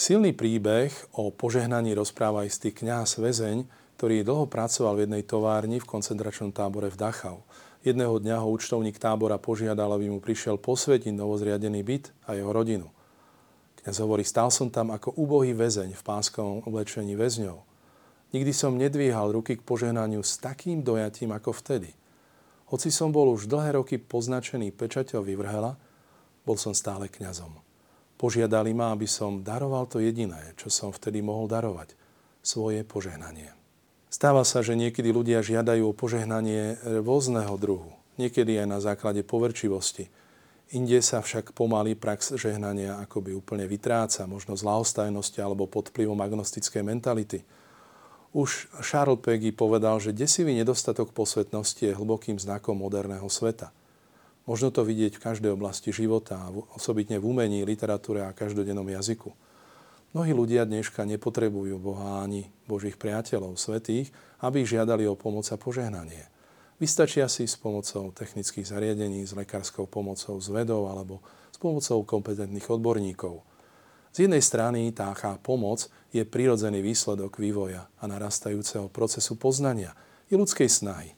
Silný 0.00 0.32
príbeh 0.32 0.96
o 1.12 1.28
požehnaní 1.28 1.92
rozpráva 1.92 2.48
istý 2.48 2.72
kňaz 2.72 3.20
väzeň, 3.20 3.68
ktorý 4.00 4.24
dlho 4.24 4.48
pracoval 4.48 4.96
v 4.96 5.04
jednej 5.04 5.28
továrni 5.28 5.76
v 5.76 5.84
koncentračnom 5.84 6.56
tábore 6.56 6.88
v 6.88 6.96
Dachau. 6.96 7.44
Jedného 7.84 8.16
dňa 8.16 8.40
ho 8.40 8.48
účtovník 8.48 8.96
tábora 8.96 9.36
požiadal, 9.36 9.92
aby 9.92 10.08
mu 10.08 10.24
prišiel 10.24 10.56
posvetiť 10.56 11.12
novozriadený 11.12 11.84
byt 11.84 12.16
a 12.24 12.32
jeho 12.32 12.48
rodinu. 12.48 12.88
Kňaz 13.84 14.00
hovorí, 14.00 14.24
stál 14.24 14.48
som 14.48 14.72
tam 14.72 14.88
ako 14.88 15.20
ubohý 15.20 15.52
väzeň 15.52 15.92
v 15.92 16.00
páskovom 16.00 16.64
oblečení 16.64 17.12
väzňov. 17.12 17.60
Nikdy 18.32 18.52
som 18.56 18.80
nedvíhal 18.80 19.36
ruky 19.36 19.60
k 19.60 19.66
požehnaniu 19.68 20.24
s 20.24 20.40
takým 20.40 20.80
dojatím 20.80 21.36
ako 21.36 21.52
vtedy. 21.52 21.92
Hoci 22.72 22.88
som 22.88 23.12
bol 23.12 23.28
už 23.36 23.52
dlhé 23.52 23.76
roky 23.76 24.00
poznačený 24.00 24.72
pečaťou 24.72 25.20
vyvrhela, 25.20 25.76
bol 26.48 26.56
som 26.56 26.72
stále 26.72 27.04
kňazom. 27.04 27.52
Požiadali 28.20 28.76
ma, 28.76 28.92
aby 28.92 29.08
som 29.08 29.40
daroval 29.40 29.88
to 29.88 29.96
jediné, 29.96 30.52
čo 30.60 30.68
som 30.68 30.92
vtedy 30.92 31.24
mohol 31.24 31.48
darovať, 31.48 31.96
svoje 32.44 32.84
požehnanie. 32.84 33.56
Stáva 34.12 34.44
sa, 34.44 34.60
že 34.60 34.76
niekedy 34.76 35.08
ľudia 35.08 35.40
žiadajú 35.40 35.88
o 35.88 35.96
požehnanie 35.96 36.76
rôzneho 37.00 37.56
druhu, 37.56 37.96
niekedy 38.20 38.60
aj 38.60 38.68
na 38.68 38.76
základe 38.84 39.24
poverčivosti. 39.24 40.12
Inde 40.76 41.00
sa 41.00 41.24
však 41.24 41.56
pomaly 41.56 41.96
prax 41.96 42.36
žehnania 42.36 43.00
akoby 43.00 43.32
úplne 43.32 43.64
vytráca, 43.64 44.28
možno 44.28 44.52
z 44.52 44.68
lahostajnosti 44.68 45.40
alebo 45.40 45.64
pod 45.64 45.88
vplyvom 45.88 46.20
agnostickej 46.20 46.84
mentality. 46.84 47.40
Už 48.36 48.68
Charles 48.84 49.18
Peggy 49.18 49.50
povedal, 49.50 49.96
že 49.98 50.14
desivý 50.14 50.54
nedostatok 50.54 51.10
posvetnosti 51.10 51.82
je 51.82 51.96
hlbokým 51.96 52.38
znakom 52.38 52.78
moderného 52.78 53.26
sveta. 53.26 53.74
Možno 54.50 54.74
to 54.74 54.82
vidieť 54.82 55.14
v 55.14 55.22
každej 55.22 55.54
oblasti 55.54 55.94
života, 55.94 56.50
osobitne 56.74 57.22
v 57.22 57.30
umení, 57.30 57.62
literatúre 57.62 58.26
a 58.26 58.34
každodennom 58.34 58.82
jazyku. 58.82 59.30
Mnohí 60.10 60.34
ľudia 60.34 60.66
dneška 60.66 61.06
nepotrebujú 61.06 61.78
Boha 61.78 62.26
ani 62.26 62.50
Božích 62.66 62.98
priateľov, 62.98 63.54
svetých, 63.54 64.10
aby 64.42 64.66
ich 64.66 64.72
žiadali 64.74 65.06
o 65.06 65.14
pomoc 65.14 65.46
a 65.54 65.54
požehnanie. 65.54 66.26
Vystačia 66.82 67.30
si 67.30 67.46
s 67.46 67.54
pomocou 67.54 68.10
technických 68.10 68.66
zariadení, 68.66 69.22
s 69.22 69.38
lekárskou 69.38 69.86
pomocou, 69.86 70.34
s 70.42 70.50
vedou 70.50 70.90
alebo 70.90 71.22
s 71.54 71.58
pomocou 71.62 72.02
kompetentných 72.02 72.66
odborníkov. 72.74 73.46
Z 74.10 74.26
jednej 74.26 74.42
strany 74.42 74.90
táchá 74.90 75.38
pomoc 75.38 75.86
je 76.10 76.26
prirodzený 76.26 76.82
výsledok 76.82 77.38
vývoja 77.38 77.86
a 78.02 78.10
narastajúceho 78.10 78.90
procesu 78.90 79.38
poznania 79.38 79.94
i 80.26 80.34
ľudskej 80.34 80.66
snahy. 80.66 81.14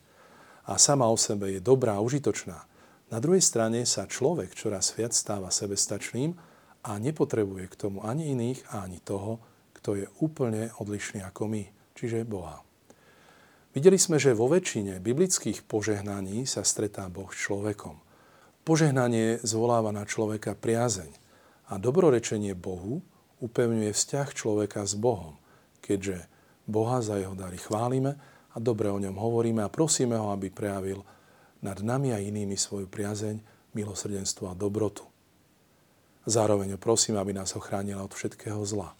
A 0.68 0.77
sama 0.77 1.09
o 1.09 1.16
sebe 1.16 1.49
je 1.49 1.64
dobrá 1.64 1.97
a 1.97 2.05
užitočná. 2.05 2.68
Na 3.12 3.20
druhej 3.20 3.44
strane 3.44 3.85
sa 3.85 4.09
človek 4.09 4.57
čoraz 4.57 4.96
viac 4.96 5.12
stáva 5.12 5.53
sebestačným 5.53 6.33
a 6.81 6.96
nepotrebuje 6.96 7.68
k 7.68 7.77
tomu 7.77 8.01
ani 8.01 8.33
iných, 8.33 8.72
ani 8.72 9.05
toho, 9.05 9.37
kto 9.77 10.01
je 10.01 10.07
úplne 10.25 10.72
odlišný 10.81 11.20
ako 11.20 11.44
my, 11.44 11.68
čiže 11.92 12.25
Boha. 12.25 12.64
Videli 13.77 14.01
sme, 14.01 14.16
že 14.16 14.33
vo 14.33 14.48
väčšine 14.48 14.96
biblických 14.96 15.61
požehnaní 15.68 16.48
sa 16.48 16.64
stretá 16.64 17.05
Boh 17.12 17.29
s 17.29 17.37
človekom. 17.44 18.01
Požehnanie 18.64 19.44
zvoláva 19.44 19.92
na 19.92 20.09
človeka 20.09 20.57
priazeň 20.57 21.12
a 21.68 21.77
dobrorečenie 21.77 22.57
Bohu 22.57 23.05
upevňuje 23.44 23.92
vzťah 23.92 24.29
človeka 24.33 24.88
s 24.88 24.96
Bohom, 24.96 25.37
keďže 25.85 26.25
Boha 26.64 27.05
za 27.05 27.20
jeho 27.20 27.37
dary 27.37 27.61
chválime 27.61 28.16
a 28.53 28.57
dobre 28.57 28.88
o 28.88 28.96
ňom 28.96 29.20
hovoríme 29.20 29.61
a 29.61 29.72
prosíme 29.72 30.16
ho, 30.16 30.33
aby 30.33 30.48
prejavil 30.48 31.05
nad 31.62 31.79
nami 31.81 32.11
a 32.11 32.18
inými 32.18 32.59
svoju 32.59 32.90
priazeň, 32.90 33.38
milosrdenstvo 33.72 34.51
a 34.51 34.59
dobrotu. 34.59 35.07
Zároveň 36.27 36.79
prosím, 36.79 37.18
aby 37.18 37.35
nás 37.35 37.55
ochránila 37.59 38.07
od 38.07 38.14
všetkého 38.14 38.62
zla. 38.62 38.94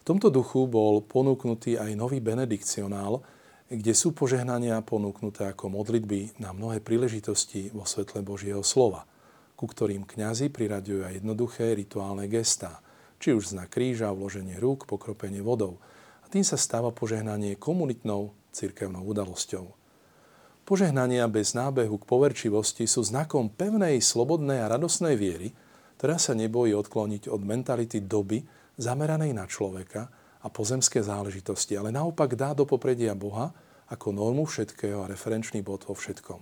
V 0.00 0.02
tomto 0.06 0.30
duchu 0.30 0.66
bol 0.70 1.02
ponúknutý 1.02 1.78
aj 1.78 1.94
nový 1.98 2.22
benedikcionál, 2.22 3.22
kde 3.70 3.94
sú 3.94 4.10
požehnania 4.10 4.82
ponúknuté 4.82 5.46
ako 5.46 5.70
modlitby 5.70 6.42
na 6.42 6.50
mnohé 6.50 6.82
príležitosti 6.82 7.70
vo 7.70 7.86
svetle 7.86 8.22
Božieho 8.22 8.66
slova, 8.66 9.06
ku 9.54 9.70
ktorým 9.70 10.06
kňazi 10.06 10.50
priraďujú 10.50 11.06
aj 11.06 11.12
jednoduché 11.22 11.74
rituálne 11.78 12.26
gestá, 12.26 12.82
či 13.22 13.36
už 13.36 13.54
znak 13.54 13.70
kríža, 13.70 14.10
vloženie 14.10 14.58
rúk, 14.58 14.90
pokropenie 14.90 15.44
vodou. 15.44 15.78
A 16.24 16.26
tým 16.26 16.42
sa 16.42 16.58
stáva 16.58 16.90
požehnanie 16.90 17.54
komunitnou 17.60 18.34
cirkevnou 18.50 19.06
udalosťou. 19.06 19.79
Požehnania 20.64 21.26
bez 21.26 21.52
nábehu 21.52 21.98
k 21.98 22.08
poverčivosti 22.08 22.86
sú 22.86 23.02
znakom 23.02 23.50
pevnej, 23.50 23.98
slobodnej 23.98 24.62
a 24.62 24.70
radosnej 24.70 25.18
viery, 25.18 25.50
ktorá 25.98 26.16
sa 26.16 26.32
nebojí 26.32 26.72
odkloniť 26.72 27.28
od 27.28 27.42
mentality 27.44 28.06
doby 28.06 28.40
zameranej 28.80 29.36
na 29.36 29.44
človeka 29.44 30.08
a 30.40 30.48
pozemské 30.48 31.04
záležitosti, 31.04 31.76
ale 31.76 31.92
naopak 31.92 32.32
dá 32.32 32.56
do 32.56 32.64
popredia 32.64 33.12
Boha 33.12 33.52
ako 33.90 34.14
normu 34.14 34.46
všetkého 34.46 35.04
a 35.04 35.10
referenčný 35.10 35.60
bod 35.60 35.84
vo 35.84 35.92
všetkom. 35.92 36.40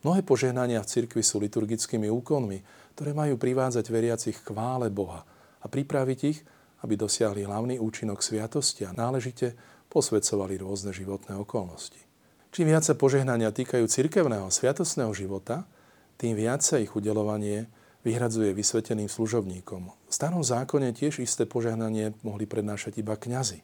Mnohé 0.00 0.20
požehnania 0.24 0.80
v 0.80 0.90
cirkvi 0.90 1.20
sú 1.20 1.42
liturgickými 1.42 2.08
úkonmi, 2.08 2.58
ktoré 2.96 3.12
majú 3.12 3.36
privádzať 3.36 3.84
veriacich 3.88 4.36
chvále 4.44 4.88
Boha 4.88 5.24
a 5.60 5.66
pripraviť 5.68 6.20
ich, 6.24 6.40
aby 6.80 6.96
dosiahli 6.96 7.44
hlavný 7.44 7.76
účinok 7.76 8.24
sviatosti 8.24 8.88
a 8.88 8.96
náležite 8.96 9.52
posvedcovali 9.92 10.56
rôzne 10.56 10.96
životné 10.96 11.36
okolnosti. 11.36 12.09
Čím 12.50 12.74
viac 12.74 12.82
sa 12.82 12.98
požehnania 12.98 13.54
týkajú 13.54 13.86
cirkevného 13.86 14.50
sviatostného 14.50 15.14
života, 15.14 15.70
tým 16.18 16.34
viac 16.34 16.66
sa 16.66 16.82
ich 16.82 16.90
udelovanie 16.90 17.70
vyhradzuje 18.02 18.50
vysveteným 18.50 19.06
služobníkom. 19.06 19.82
V 19.86 20.12
starom 20.12 20.42
zákone 20.42 20.90
tiež 20.90 21.22
isté 21.22 21.46
požehnanie 21.46 22.10
mohli 22.26 22.50
prednášať 22.50 22.98
iba 22.98 23.14
kňazi. 23.14 23.62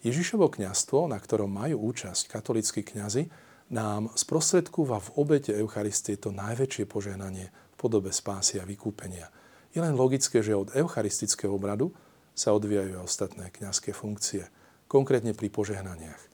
Ježišovo 0.00 0.48
kňastvo, 0.48 1.12
na 1.12 1.20
ktorom 1.20 1.52
majú 1.52 1.92
účasť 1.92 2.32
katolícky 2.32 2.80
kňazi, 2.82 3.28
nám 3.68 4.08
sprostredkúva 4.16 5.04
v 5.04 5.12
obete 5.20 5.52
Eucharistie 5.52 6.16
to 6.16 6.32
najväčšie 6.32 6.88
požehnanie 6.88 7.52
v 7.52 7.74
podobe 7.76 8.16
spásy 8.16 8.58
a 8.58 8.66
vykúpenia. 8.66 9.28
Je 9.76 9.84
len 9.84 9.92
logické, 9.92 10.40
že 10.40 10.56
od 10.56 10.72
eucharistického 10.72 11.52
obradu 11.52 11.92
sa 12.32 12.56
odvíjajú 12.56 12.96
ostatné 12.96 13.52
kňazské 13.52 13.92
funkcie, 13.92 14.48
konkrétne 14.88 15.36
pri 15.36 15.52
požehnaniach. 15.52 16.31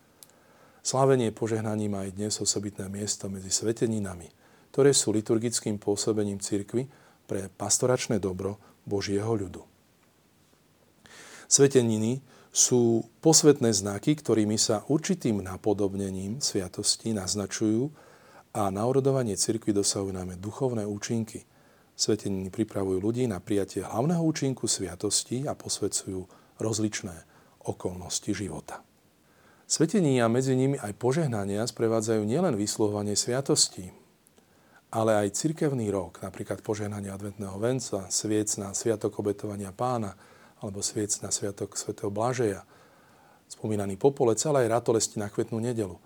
Slávenie 0.89 1.37
požehnaní 1.37 1.93
má 1.93 2.09
aj 2.09 2.17
dnes 2.17 2.35
osobitné 2.41 2.89
miesto 2.89 3.29
medzi 3.29 3.53
sveteninami– 3.53 4.33
ktoré 4.79 4.95
sú 4.95 5.11
liturgickým 5.11 5.81
pôsobením 5.81 6.39
cirkvy 6.39 6.87
pre 7.27 7.51
pastoračné 7.51 8.23
dobro 8.23 8.63
Božieho 8.87 9.35
ľudu. 9.35 9.67
Sveteniny 11.51 12.21
sú 12.53 13.03
posvetné 13.25 13.73
znaky, 13.73 14.15
ktorými 14.15 14.55
sa 14.55 14.85
určitým 14.87 15.41
napodobnením 15.43 16.39
sviatosti 16.39 17.11
naznačujú 17.11 17.91
a 18.55 18.71
na 18.71 18.85
orodovanie 18.85 19.37
cirkvi 19.37 19.75
dosahujú 19.75 20.13
najmä 20.13 20.37
duchovné 20.39 20.85
účinky. 20.85 21.45
Sveteniny 21.99 22.55
pripravujú 22.55 23.03
ľudí 23.03 23.25
na 23.27 23.43
prijatie 23.43 23.83
hlavného 23.83 24.23
účinku 24.23 24.71
sviatosti 24.71 25.49
a 25.51 25.59
posvedcujú 25.59 26.23
rozličné 26.63 27.17
okolnosti 27.67 28.31
života. 28.31 28.88
Svetení 29.69 30.17
a 30.25 30.33
medzi 30.33 30.57
nimi 30.57 30.81
aj 30.81 30.97
požehnania 30.97 31.61
sprevádzajú 31.69 32.25
nielen 32.25 32.57
vyslovovanie 32.57 33.13
sviatostí, 33.13 33.93
ale 34.89 35.13
aj 35.21 35.37
cirkevný 35.37 35.93
rok, 35.93 36.25
napríklad 36.25 36.65
požehnanie 36.65 37.13
adventného 37.13 37.53
venca, 37.61 38.09
sviec 38.09 38.49
na 38.57 38.73
Sviatok 38.73 39.21
obetovania 39.21 39.69
pána 39.77 40.17
alebo 40.65 40.81
sviec 40.81 41.13
na 41.21 41.29
Sviatok 41.29 41.77
svätého 41.77 42.09
Blažeja, 42.09 42.65
spomínaný 43.53 44.01
popolec, 44.01 44.41
ale 44.49 44.65
aj 44.65 44.73
ratolesti 44.73 45.21
na 45.21 45.29
kvetnú 45.29 45.61
nedelu. 45.61 46.01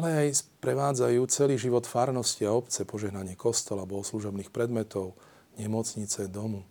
Ale 0.00 0.24
aj 0.24 0.48
prevádzajú 0.64 1.20
celý 1.28 1.60
život 1.60 1.84
farnosti 1.84 2.48
a 2.48 2.56
obce, 2.56 2.88
požehnanie 2.88 3.36
kostola, 3.36 3.84
služobných 3.84 4.48
predmetov, 4.48 5.12
nemocnice, 5.60 6.32
domu, 6.32 6.64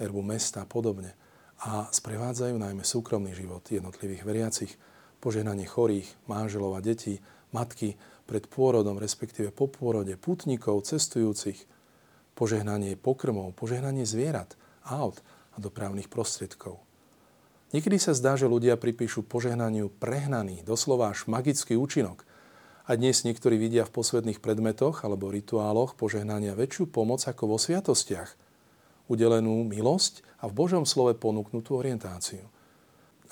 erbu 0.00 0.24
mesta 0.24 0.64
a 0.64 0.66
podobne. 0.66 1.12
A 1.60 1.92
sprevádzajú 1.92 2.56
najmä 2.56 2.88
súkromný 2.88 3.36
život 3.36 3.68
jednotlivých 3.68 4.24
veriacich, 4.24 4.72
požehnanie 5.24 5.64
chorých, 5.64 6.12
manželov 6.28 6.76
a 6.76 6.84
detí, 6.84 7.24
matky, 7.56 7.96
pred 8.28 8.44
pôrodom, 8.44 9.00
respektíve 9.00 9.52
po 9.52 9.68
pôrode, 9.68 10.12
putníkov, 10.20 10.84
cestujúcich, 10.84 11.64
požehnanie 12.36 13.00
pokrmov, 13.00 13.56
požehnanie 13.56 14.04
zvierat, 14.04 14.56
aut 14.84 15.24
a 15.56 15.60
dopravných 15.60 16.12
prostriedkov. 16.12 16.80
Niekedy 17.74 17.98
sa 17.98 18.14
zdá, 18.14 18.38
že 18.38 18.46
ľudia 18.46 18.78
pripíšu 18.78 19.26
požehnaniu 19.26 19.90
prehnaný, 19.98 20.62
doslova 20.62 21.10
až 21.10 21.26
magický 21.26 21.74
účinok 21.74 22.22
A 22.84 23.00
dnes 23.00 23.24
niektorí 23.24 23.56
vidia 23.56 23.88
v 23.88 23.96
posvetných 23.96 24.44
predmetoch 24.44 25.08
alebo 25.08 25.32
rituáloch 25.32 25.96
požehnania 25.96 26.52
väčšiu 26.52 26.92
pomoc 26.92 27.24
ako 27.24 27.56
vo 27.56 27.58
sviatostiach. 27.58 28.36
Udelenú 29.08 29.64
milosť 29.64 30.20
a 30.44 30.52
v 30.52 30.52
Božom 30.52 30.84
slove 30.84 31.16
ponúknutú 31.16 31.80
orientáciu. 31.80 32.44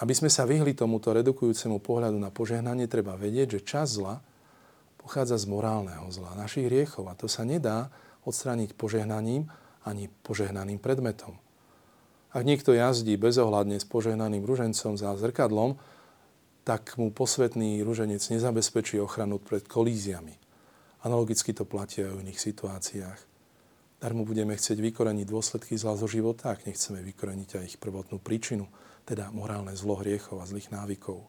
Aby 0.01 0.17
sme 0.17 0.33
sa 0.33 0.49
vyhli 0.49 0.73
tomuto 0.73 1.13
redukujúcemu 1.13 1.77
pohľadu 1.83 2.17
na 2.17 2.33
požehnanie, 2.33 2.89
treba 2.89 3.19
vedieť, 3.19 3.61
že 3.61 3.67
čas 3.67 4.01
zla 4.01 4.25
pochádza 5.03 5.37
z 5.37 5.51
morálneho 5.51 6.07
zla, 6.15 6.39
našich 6.39 6.71
hriechov. 6.71 7.11
A 7.11 7.19
to 7.19 7.27
sa 7.27 7.43
nedá 7.43 7.91
odstrániť 8.23 8.79
požehnaním 8.79 9.51
ani 9.83 10.07
požehnaným 10.23 10.79
predmetom. 10.79 11.35
Ak 12.33 12.49
niekto 12.49 12.73
jazdí 12.73 13.19
bezohľadne 13.21 13.77
s 13.77 13.85
požehnaným 13.85 14.47
ružencom 14.47 14.97
za 14.97 15.13
zrkadlom, 15.19 15.77
tak 16.63 16.95
mu 16.97 17.11
posvetný 17.11 17.83
ruženec 17.83 18.23
nezabezpečí 18.23 18.97
ochranu 19.03 19.43
pred 19.43 19.67
kolíziami. 19.67 20.39
Analogicky 21.03 21.51
to 21.51 21.67
platí 21.67 22.07
aj 22.07 22.15
v 22.15 22.23
iných 22.31 22.41
situáciách. 22.41 23.21
Dar 23.99 24.15
mu 24.15 24.23
budeme 24.23 24.55
chcieť 24.55 24.79
vykoreniť 24.79 25.27
dôsledky 25.27 25.75
zla 25.75 25.99
zo 25.99 26.07
života, 26.07 26.55
ak 26.55 26.67
nechceme 26.67 27.03
vykoreniť 27.03 27.51
aj 27.59 27.65
ich 27.75 27.79
prvotnú 27.83 28.23
príčinu, 28.23 28.71
teda 29.07 29.31
morálne 29.35 29.75
zlo 29.75 29.99
hriechov 29.99 30.43
a 30.43 30.49
zlých 30.49 30.71
návykov. 30.71 31.27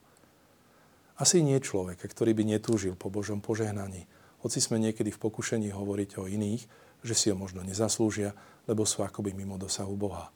Asi 1.18 1.46
nie 1.46 1.62
človek, 1.62 2.02
ktorý 2.02 2.34
by 2.34 2.58
netúžil 2.58 2.98
po 2.98 3.14
Božom 3.14 3.42
požehnaní, 3.42 4.10
hoci 4.44 4.60
sme 4.60 4.82
niekedy 4.82 5.14
v 5.14 5.22
pokušení 5.24 5.72
hovoriť 5.72 6.20
o 6.20 6.28
iných, 6.28 6.68
že 7.06 7.16
si 7.16 7.32
ho 7.32 7.38
možno 7.40 7.64
nezaslúžia, 7.64 8.36
lebo 8.68 8.84
sú 8.84 9.04
akoby 9.04 9.32
mimo 9.32 9.56
dosahu 9.56 9.96
Boha. 9.96 10.32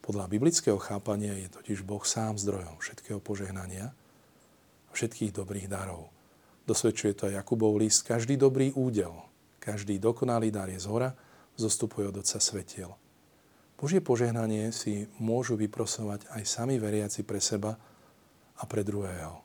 Podľa 0.00 0.28
biblického 0.28 0.80
chápania 0.80 1.36
je 1.36 1.48
totiž 1.48 1.84
Boh 1.84 2.02
sám 2.04 2.36
zdrojom 2.36 2.80
všetkého 2.80 3.20
požehnania 3.20 3.92
všetkých 4.92 5.32
dobrých 5.34 5.70
darov. 5.70 6.10
Dosvedčuje 6.66 7.12
to 7.14 7.22
aj 7.30 7.42
Jakubov 7.42 7.78
list. 7.78 8.06
Každý 8.06 8.34
dobrý 8.34 8.74
údel, 8.74 9.14
každý 9.62 9.98
dokonalý 9.98 10.50
dar 10.50 10.70
je 10.70 10.78
z 10.78 10.86
hora, 10.90 11.10
zostupuje 11.54 12.10
od 12.10 12.22
Otca 12.22 12.38
svetiel. 12.38 12.90
Božie 13.80 14.04
požehnanie 14.04 14.76
si 14.76 15.08
môžu 15.16 15.56
vyprosovať 15.56 16.28
aj 16.36 16.42
sami 16.44 16.76
veriaci 16.76 17.24
pre 17.24 17.40
seba 17.40 17.80
a 18.60 18.62
pre 18.68 18.84
druhého. 18.84 19.40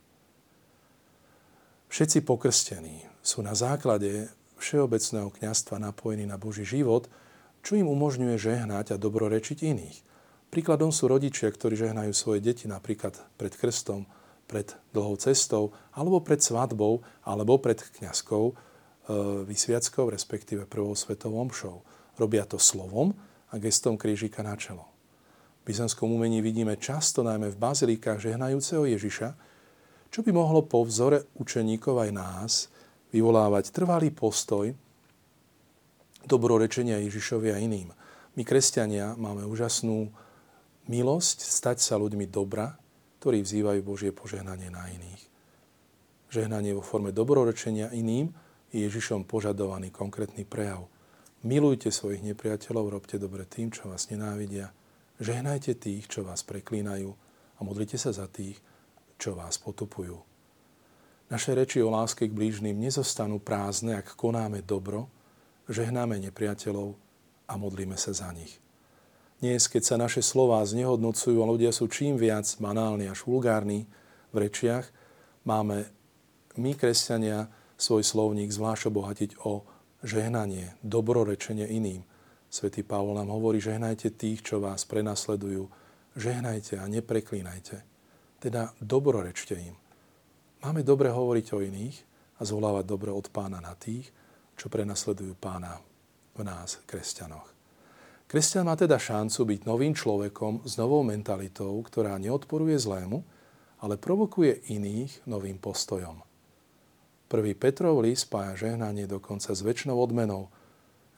Všetci 1.87 2.27
pokrstení 2.27 3.07
sú 3.23 3.39
na 3.39 3.55
základe 3.55 4.27
všeobecného 4.59 5.31
kňastva 5.31 5.79
napojení 5.79 6.27
na 6.27 6.35
Boží 6.35 6.67
život, 6.67 7.07
čo 7.63 7.79
im 7.79 7.87
umožňuje 7.87 8.35
žehnať 8.35 8.91
a 8.91 8.99
dobrorečiť 8.99 9.63
iných. 9.63 9.97
Príkladom 10.51 10.91
sú 10.91 11.07
rodičia, 11.07 11.47
ktorí 11.47 11.79
žehnajú 11.79 12.11
svoje 12.11 12.43
deti 12.43 12.67
napríklad 12.67 13.15
pred 13.39 13.55
krstom, 13.55 14.03
pred 14.51 14.67
dlhou 14.91 15.15
cestou, 15.15 15.71
alebo 15.95 16.19
pred 16.19 16.43
svadbou, 16.43 17.07
alebo 17.23 17.55
pred 17.55 17.79
kňazkou, 17.79 18.51
e, 18.51 18.53
vysviackou, 19.47 20.11
respektíve 20.11 20.67
prvou 20.67 20.91
svetovou 20.91 21.39
omšou. 21.47 21.79
Robia 22.19 22.43
to 22.43 22.59
slovom 22.59 23.15
a 23.51 23.61
gestom 23.61 23.99
krížika 23.99 24.41
na 24.41 24.57
čelo. 24.57 24.85
V 25.65 25.73
byzantskom 25.73 26.09
umení 26.09 26.41
vidíme 26.45 26.77
často, 26.77 27.25
najmä 27.25 27.49
v 27.49 27.61
bazilíkach 27.61 28.21
žehnajúceho 28.21 28.85
Ježiša, 28.85 29.29
čo 30.13 30.19
by 30.21 30.31
mohlo 30.31 30.63
po 30.63 30.85
vzore 30.85 31.25
učeníkov 31.35 32.05
aj 32.05 32.11
nás 32.13 32.51
vyvolávať 33.11 33.73
trvalý 33.73 34.13
postoj 34.13 34.71
dobrorečenia 36.25 37.01
Ježišovi 37.05 37.49
a 37.53 37.57
iným. 37.61 37.93
My, 38.35 38.43
kresťania, 38.43 39.15
máme 39.15 39.47
úžasnú 39.47 40.11
milosť 40.85 41.37
stať 41.45 41.81
sa 41.81 41.95
ľuďmi 41.97 42.29
dobra, 42.29 42.75
ktorí 43.21 43.41
vzývajú 43.41 43.79
Božie 43.81 44.11
požehnanie 44.13 44.69
na 44.69 44.85
iných. 44.91 45.23
Žehnanie 46.29 46.75
vo 46.75 46.83
forme 46.83 47.15
dobrorečenia 47.15 47.89
iným 47.95 48.29
je 48.69 48.85
Ježišom 48.85 49.23
požadovaný 49.25 49.89
konkrétny 49.89 50.43
prejav. 50.43 50.85
Milujte 51.43 51.91
svojich 51.91 52.23
nepriateľov, 52.23 52.93
robte 52.95 53.19
dobre 53.19 53.43
tým, 53.43 53.73
čo 53.73 53.91
vás 53.91 54.07
nenávidia. 54.07 54.71
Žehnajte 55.19 55.75
tých, 55.75 56.07
čo 56.07 56.23
vás 56.23 56.45
preklínajú 56.47 57.11
a 57.55 57.59
modlite 57.63 57.99
sa 57.99 58.15
za 58.15 58.29
tých, 58.31 58.59
čo 59.19 59.35
vás 59.35 59.59
potupujú. 59.59 60.15
Naše 61.25 61.57
reči 61.57 61.81
o 61.81 61.89
láske 61.89 62.29
k 62.29 62.37
blížnym 62.37 62.77
nezostanú 62.77 63.41
prázdne, 63.41 63.97
ak 63.97 64.13
konáme 64.13 64.61
dobro, 64.61 65.09
žehnáme 65.65 66.21
nepriateľov 66.21 66.93
a 67.49 67.53
modlíme 67.57 67.97
sa 67.97 68.13
za 68.13 68.29
nich. 68.29 68.61
Dnes, 69.41 69.67
keď 69.67 69.83
sa 69.83 69.95
naše 69.97 70.21
slová 70.21 70.61
znehodnocujú 70.63 71.43
a 71.43 71.49
ľudia 71.49 71.73
sú 71.73 71.89
čím 71.91 72.15
viac 72.15 72.47
banálni 72.61 73.09
až 73.09 73.25
vulgárni 73.25 73.89
v 74.31 74.47
rečiach, 74.47 74.87
máme 75.43 75.89
my, 76.55 76.71
kresťania, 76.77 77.51
svoj 77.75 78.07
slovník 78.07 78.55
zvlášť 78.55 78.87
obohatiť 78.87 79.31
o 79.43 79.67
žehnanie, 80.05 80.77
dobrorečenie 80.85 81.65
iným. 81.65 82.05
Svetý 82.45 82.85
Pavol 82.85 83.17
nám 83.17 83.33
hovorí, 83.33 83.57
žehnajte 83.57 84.13
tých, 84.13 84.45
čo 84.45 84.61
vás 84.61 84.85
prenasledujú, 84.85 85.65
žehnajte 86.13 86.77
a 86.77 86.85
nepreklínajte. 86.85 87.81
Teda 88.37 88.69
dobrorečte 88.77 89.57
im. 89.57 89.75
Máme 90.61 90.85
dobre 90.85 91.09
hovoriť 91.09 91.45
o 91.57 91.59
iných 91.65 91.97
a 92.37 92.41
zvolávať 92.45 92.85
dobre 92.85 93.09
od 93.09 93.25
pána 93.33 93.57
na 93.57 93.73
tých, 93.73 94.13
čo 94.53 94.69
prenasledujú 94.69 95.35
pána 95.41 95.81
v 96.37 96.41
nás, 96.45 96.79
kresťanoch. 96.85 97.49
Kresťan 98.25 98.65
má 98.65 98.77
teda 98.77 98.97
šancu 98.97 99.41
byť 99.45 99.59
novým 99.69 99.93
človekom 99.93 100.65
s 100.65 100.77
novou 100.81 101.05
mentalitou, 101.05 101.77
ktorá 101.81 102.17
neodporuje 102.17 102.77
zlému, 102.77 103.21
ale 103.81 104.01
provokuje 104.01 104.69
iných 104.73 105.29
novým 105.29 105.61
postojom. 105.61 106.34
Prvý 107.35 107.51
Petrov 107.51 107.99
list 107.99 108.31
spája 108.31 108.55
žehnanie 108.55 109.11
dokonca 109.11 109.51
s 109.51 109.59
väčšnou 109.59 109.99
odmenou. 109.99 110.47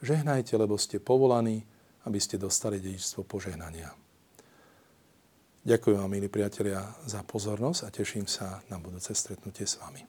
Žehnajte, 0.01 0.57
lebo 0.57 0.73
ste 0.73 0.97
povolaní, 0.97 1.61
aby 2.09 2.17
ste 2.17 2.41
dostali 2.41 2.81
dedičstvo 2.81 3.21
požehnania. 3.21 3.93
Ďakujem 5.61 5.97
vám, 6.01 6.09
milí 6.09 6.25
priatelia, 6.25 6.81
za 7.05 7.21
pozornosť 7.21 7.81
a 7.85 7.93
teším 7.93 8.25
sa 8.25 8.65
na 8.65 8.81
budúce 8.81 9.13
stretnutie 9.13 9.69
s 9.69 9.77
vami. 9.77 10.01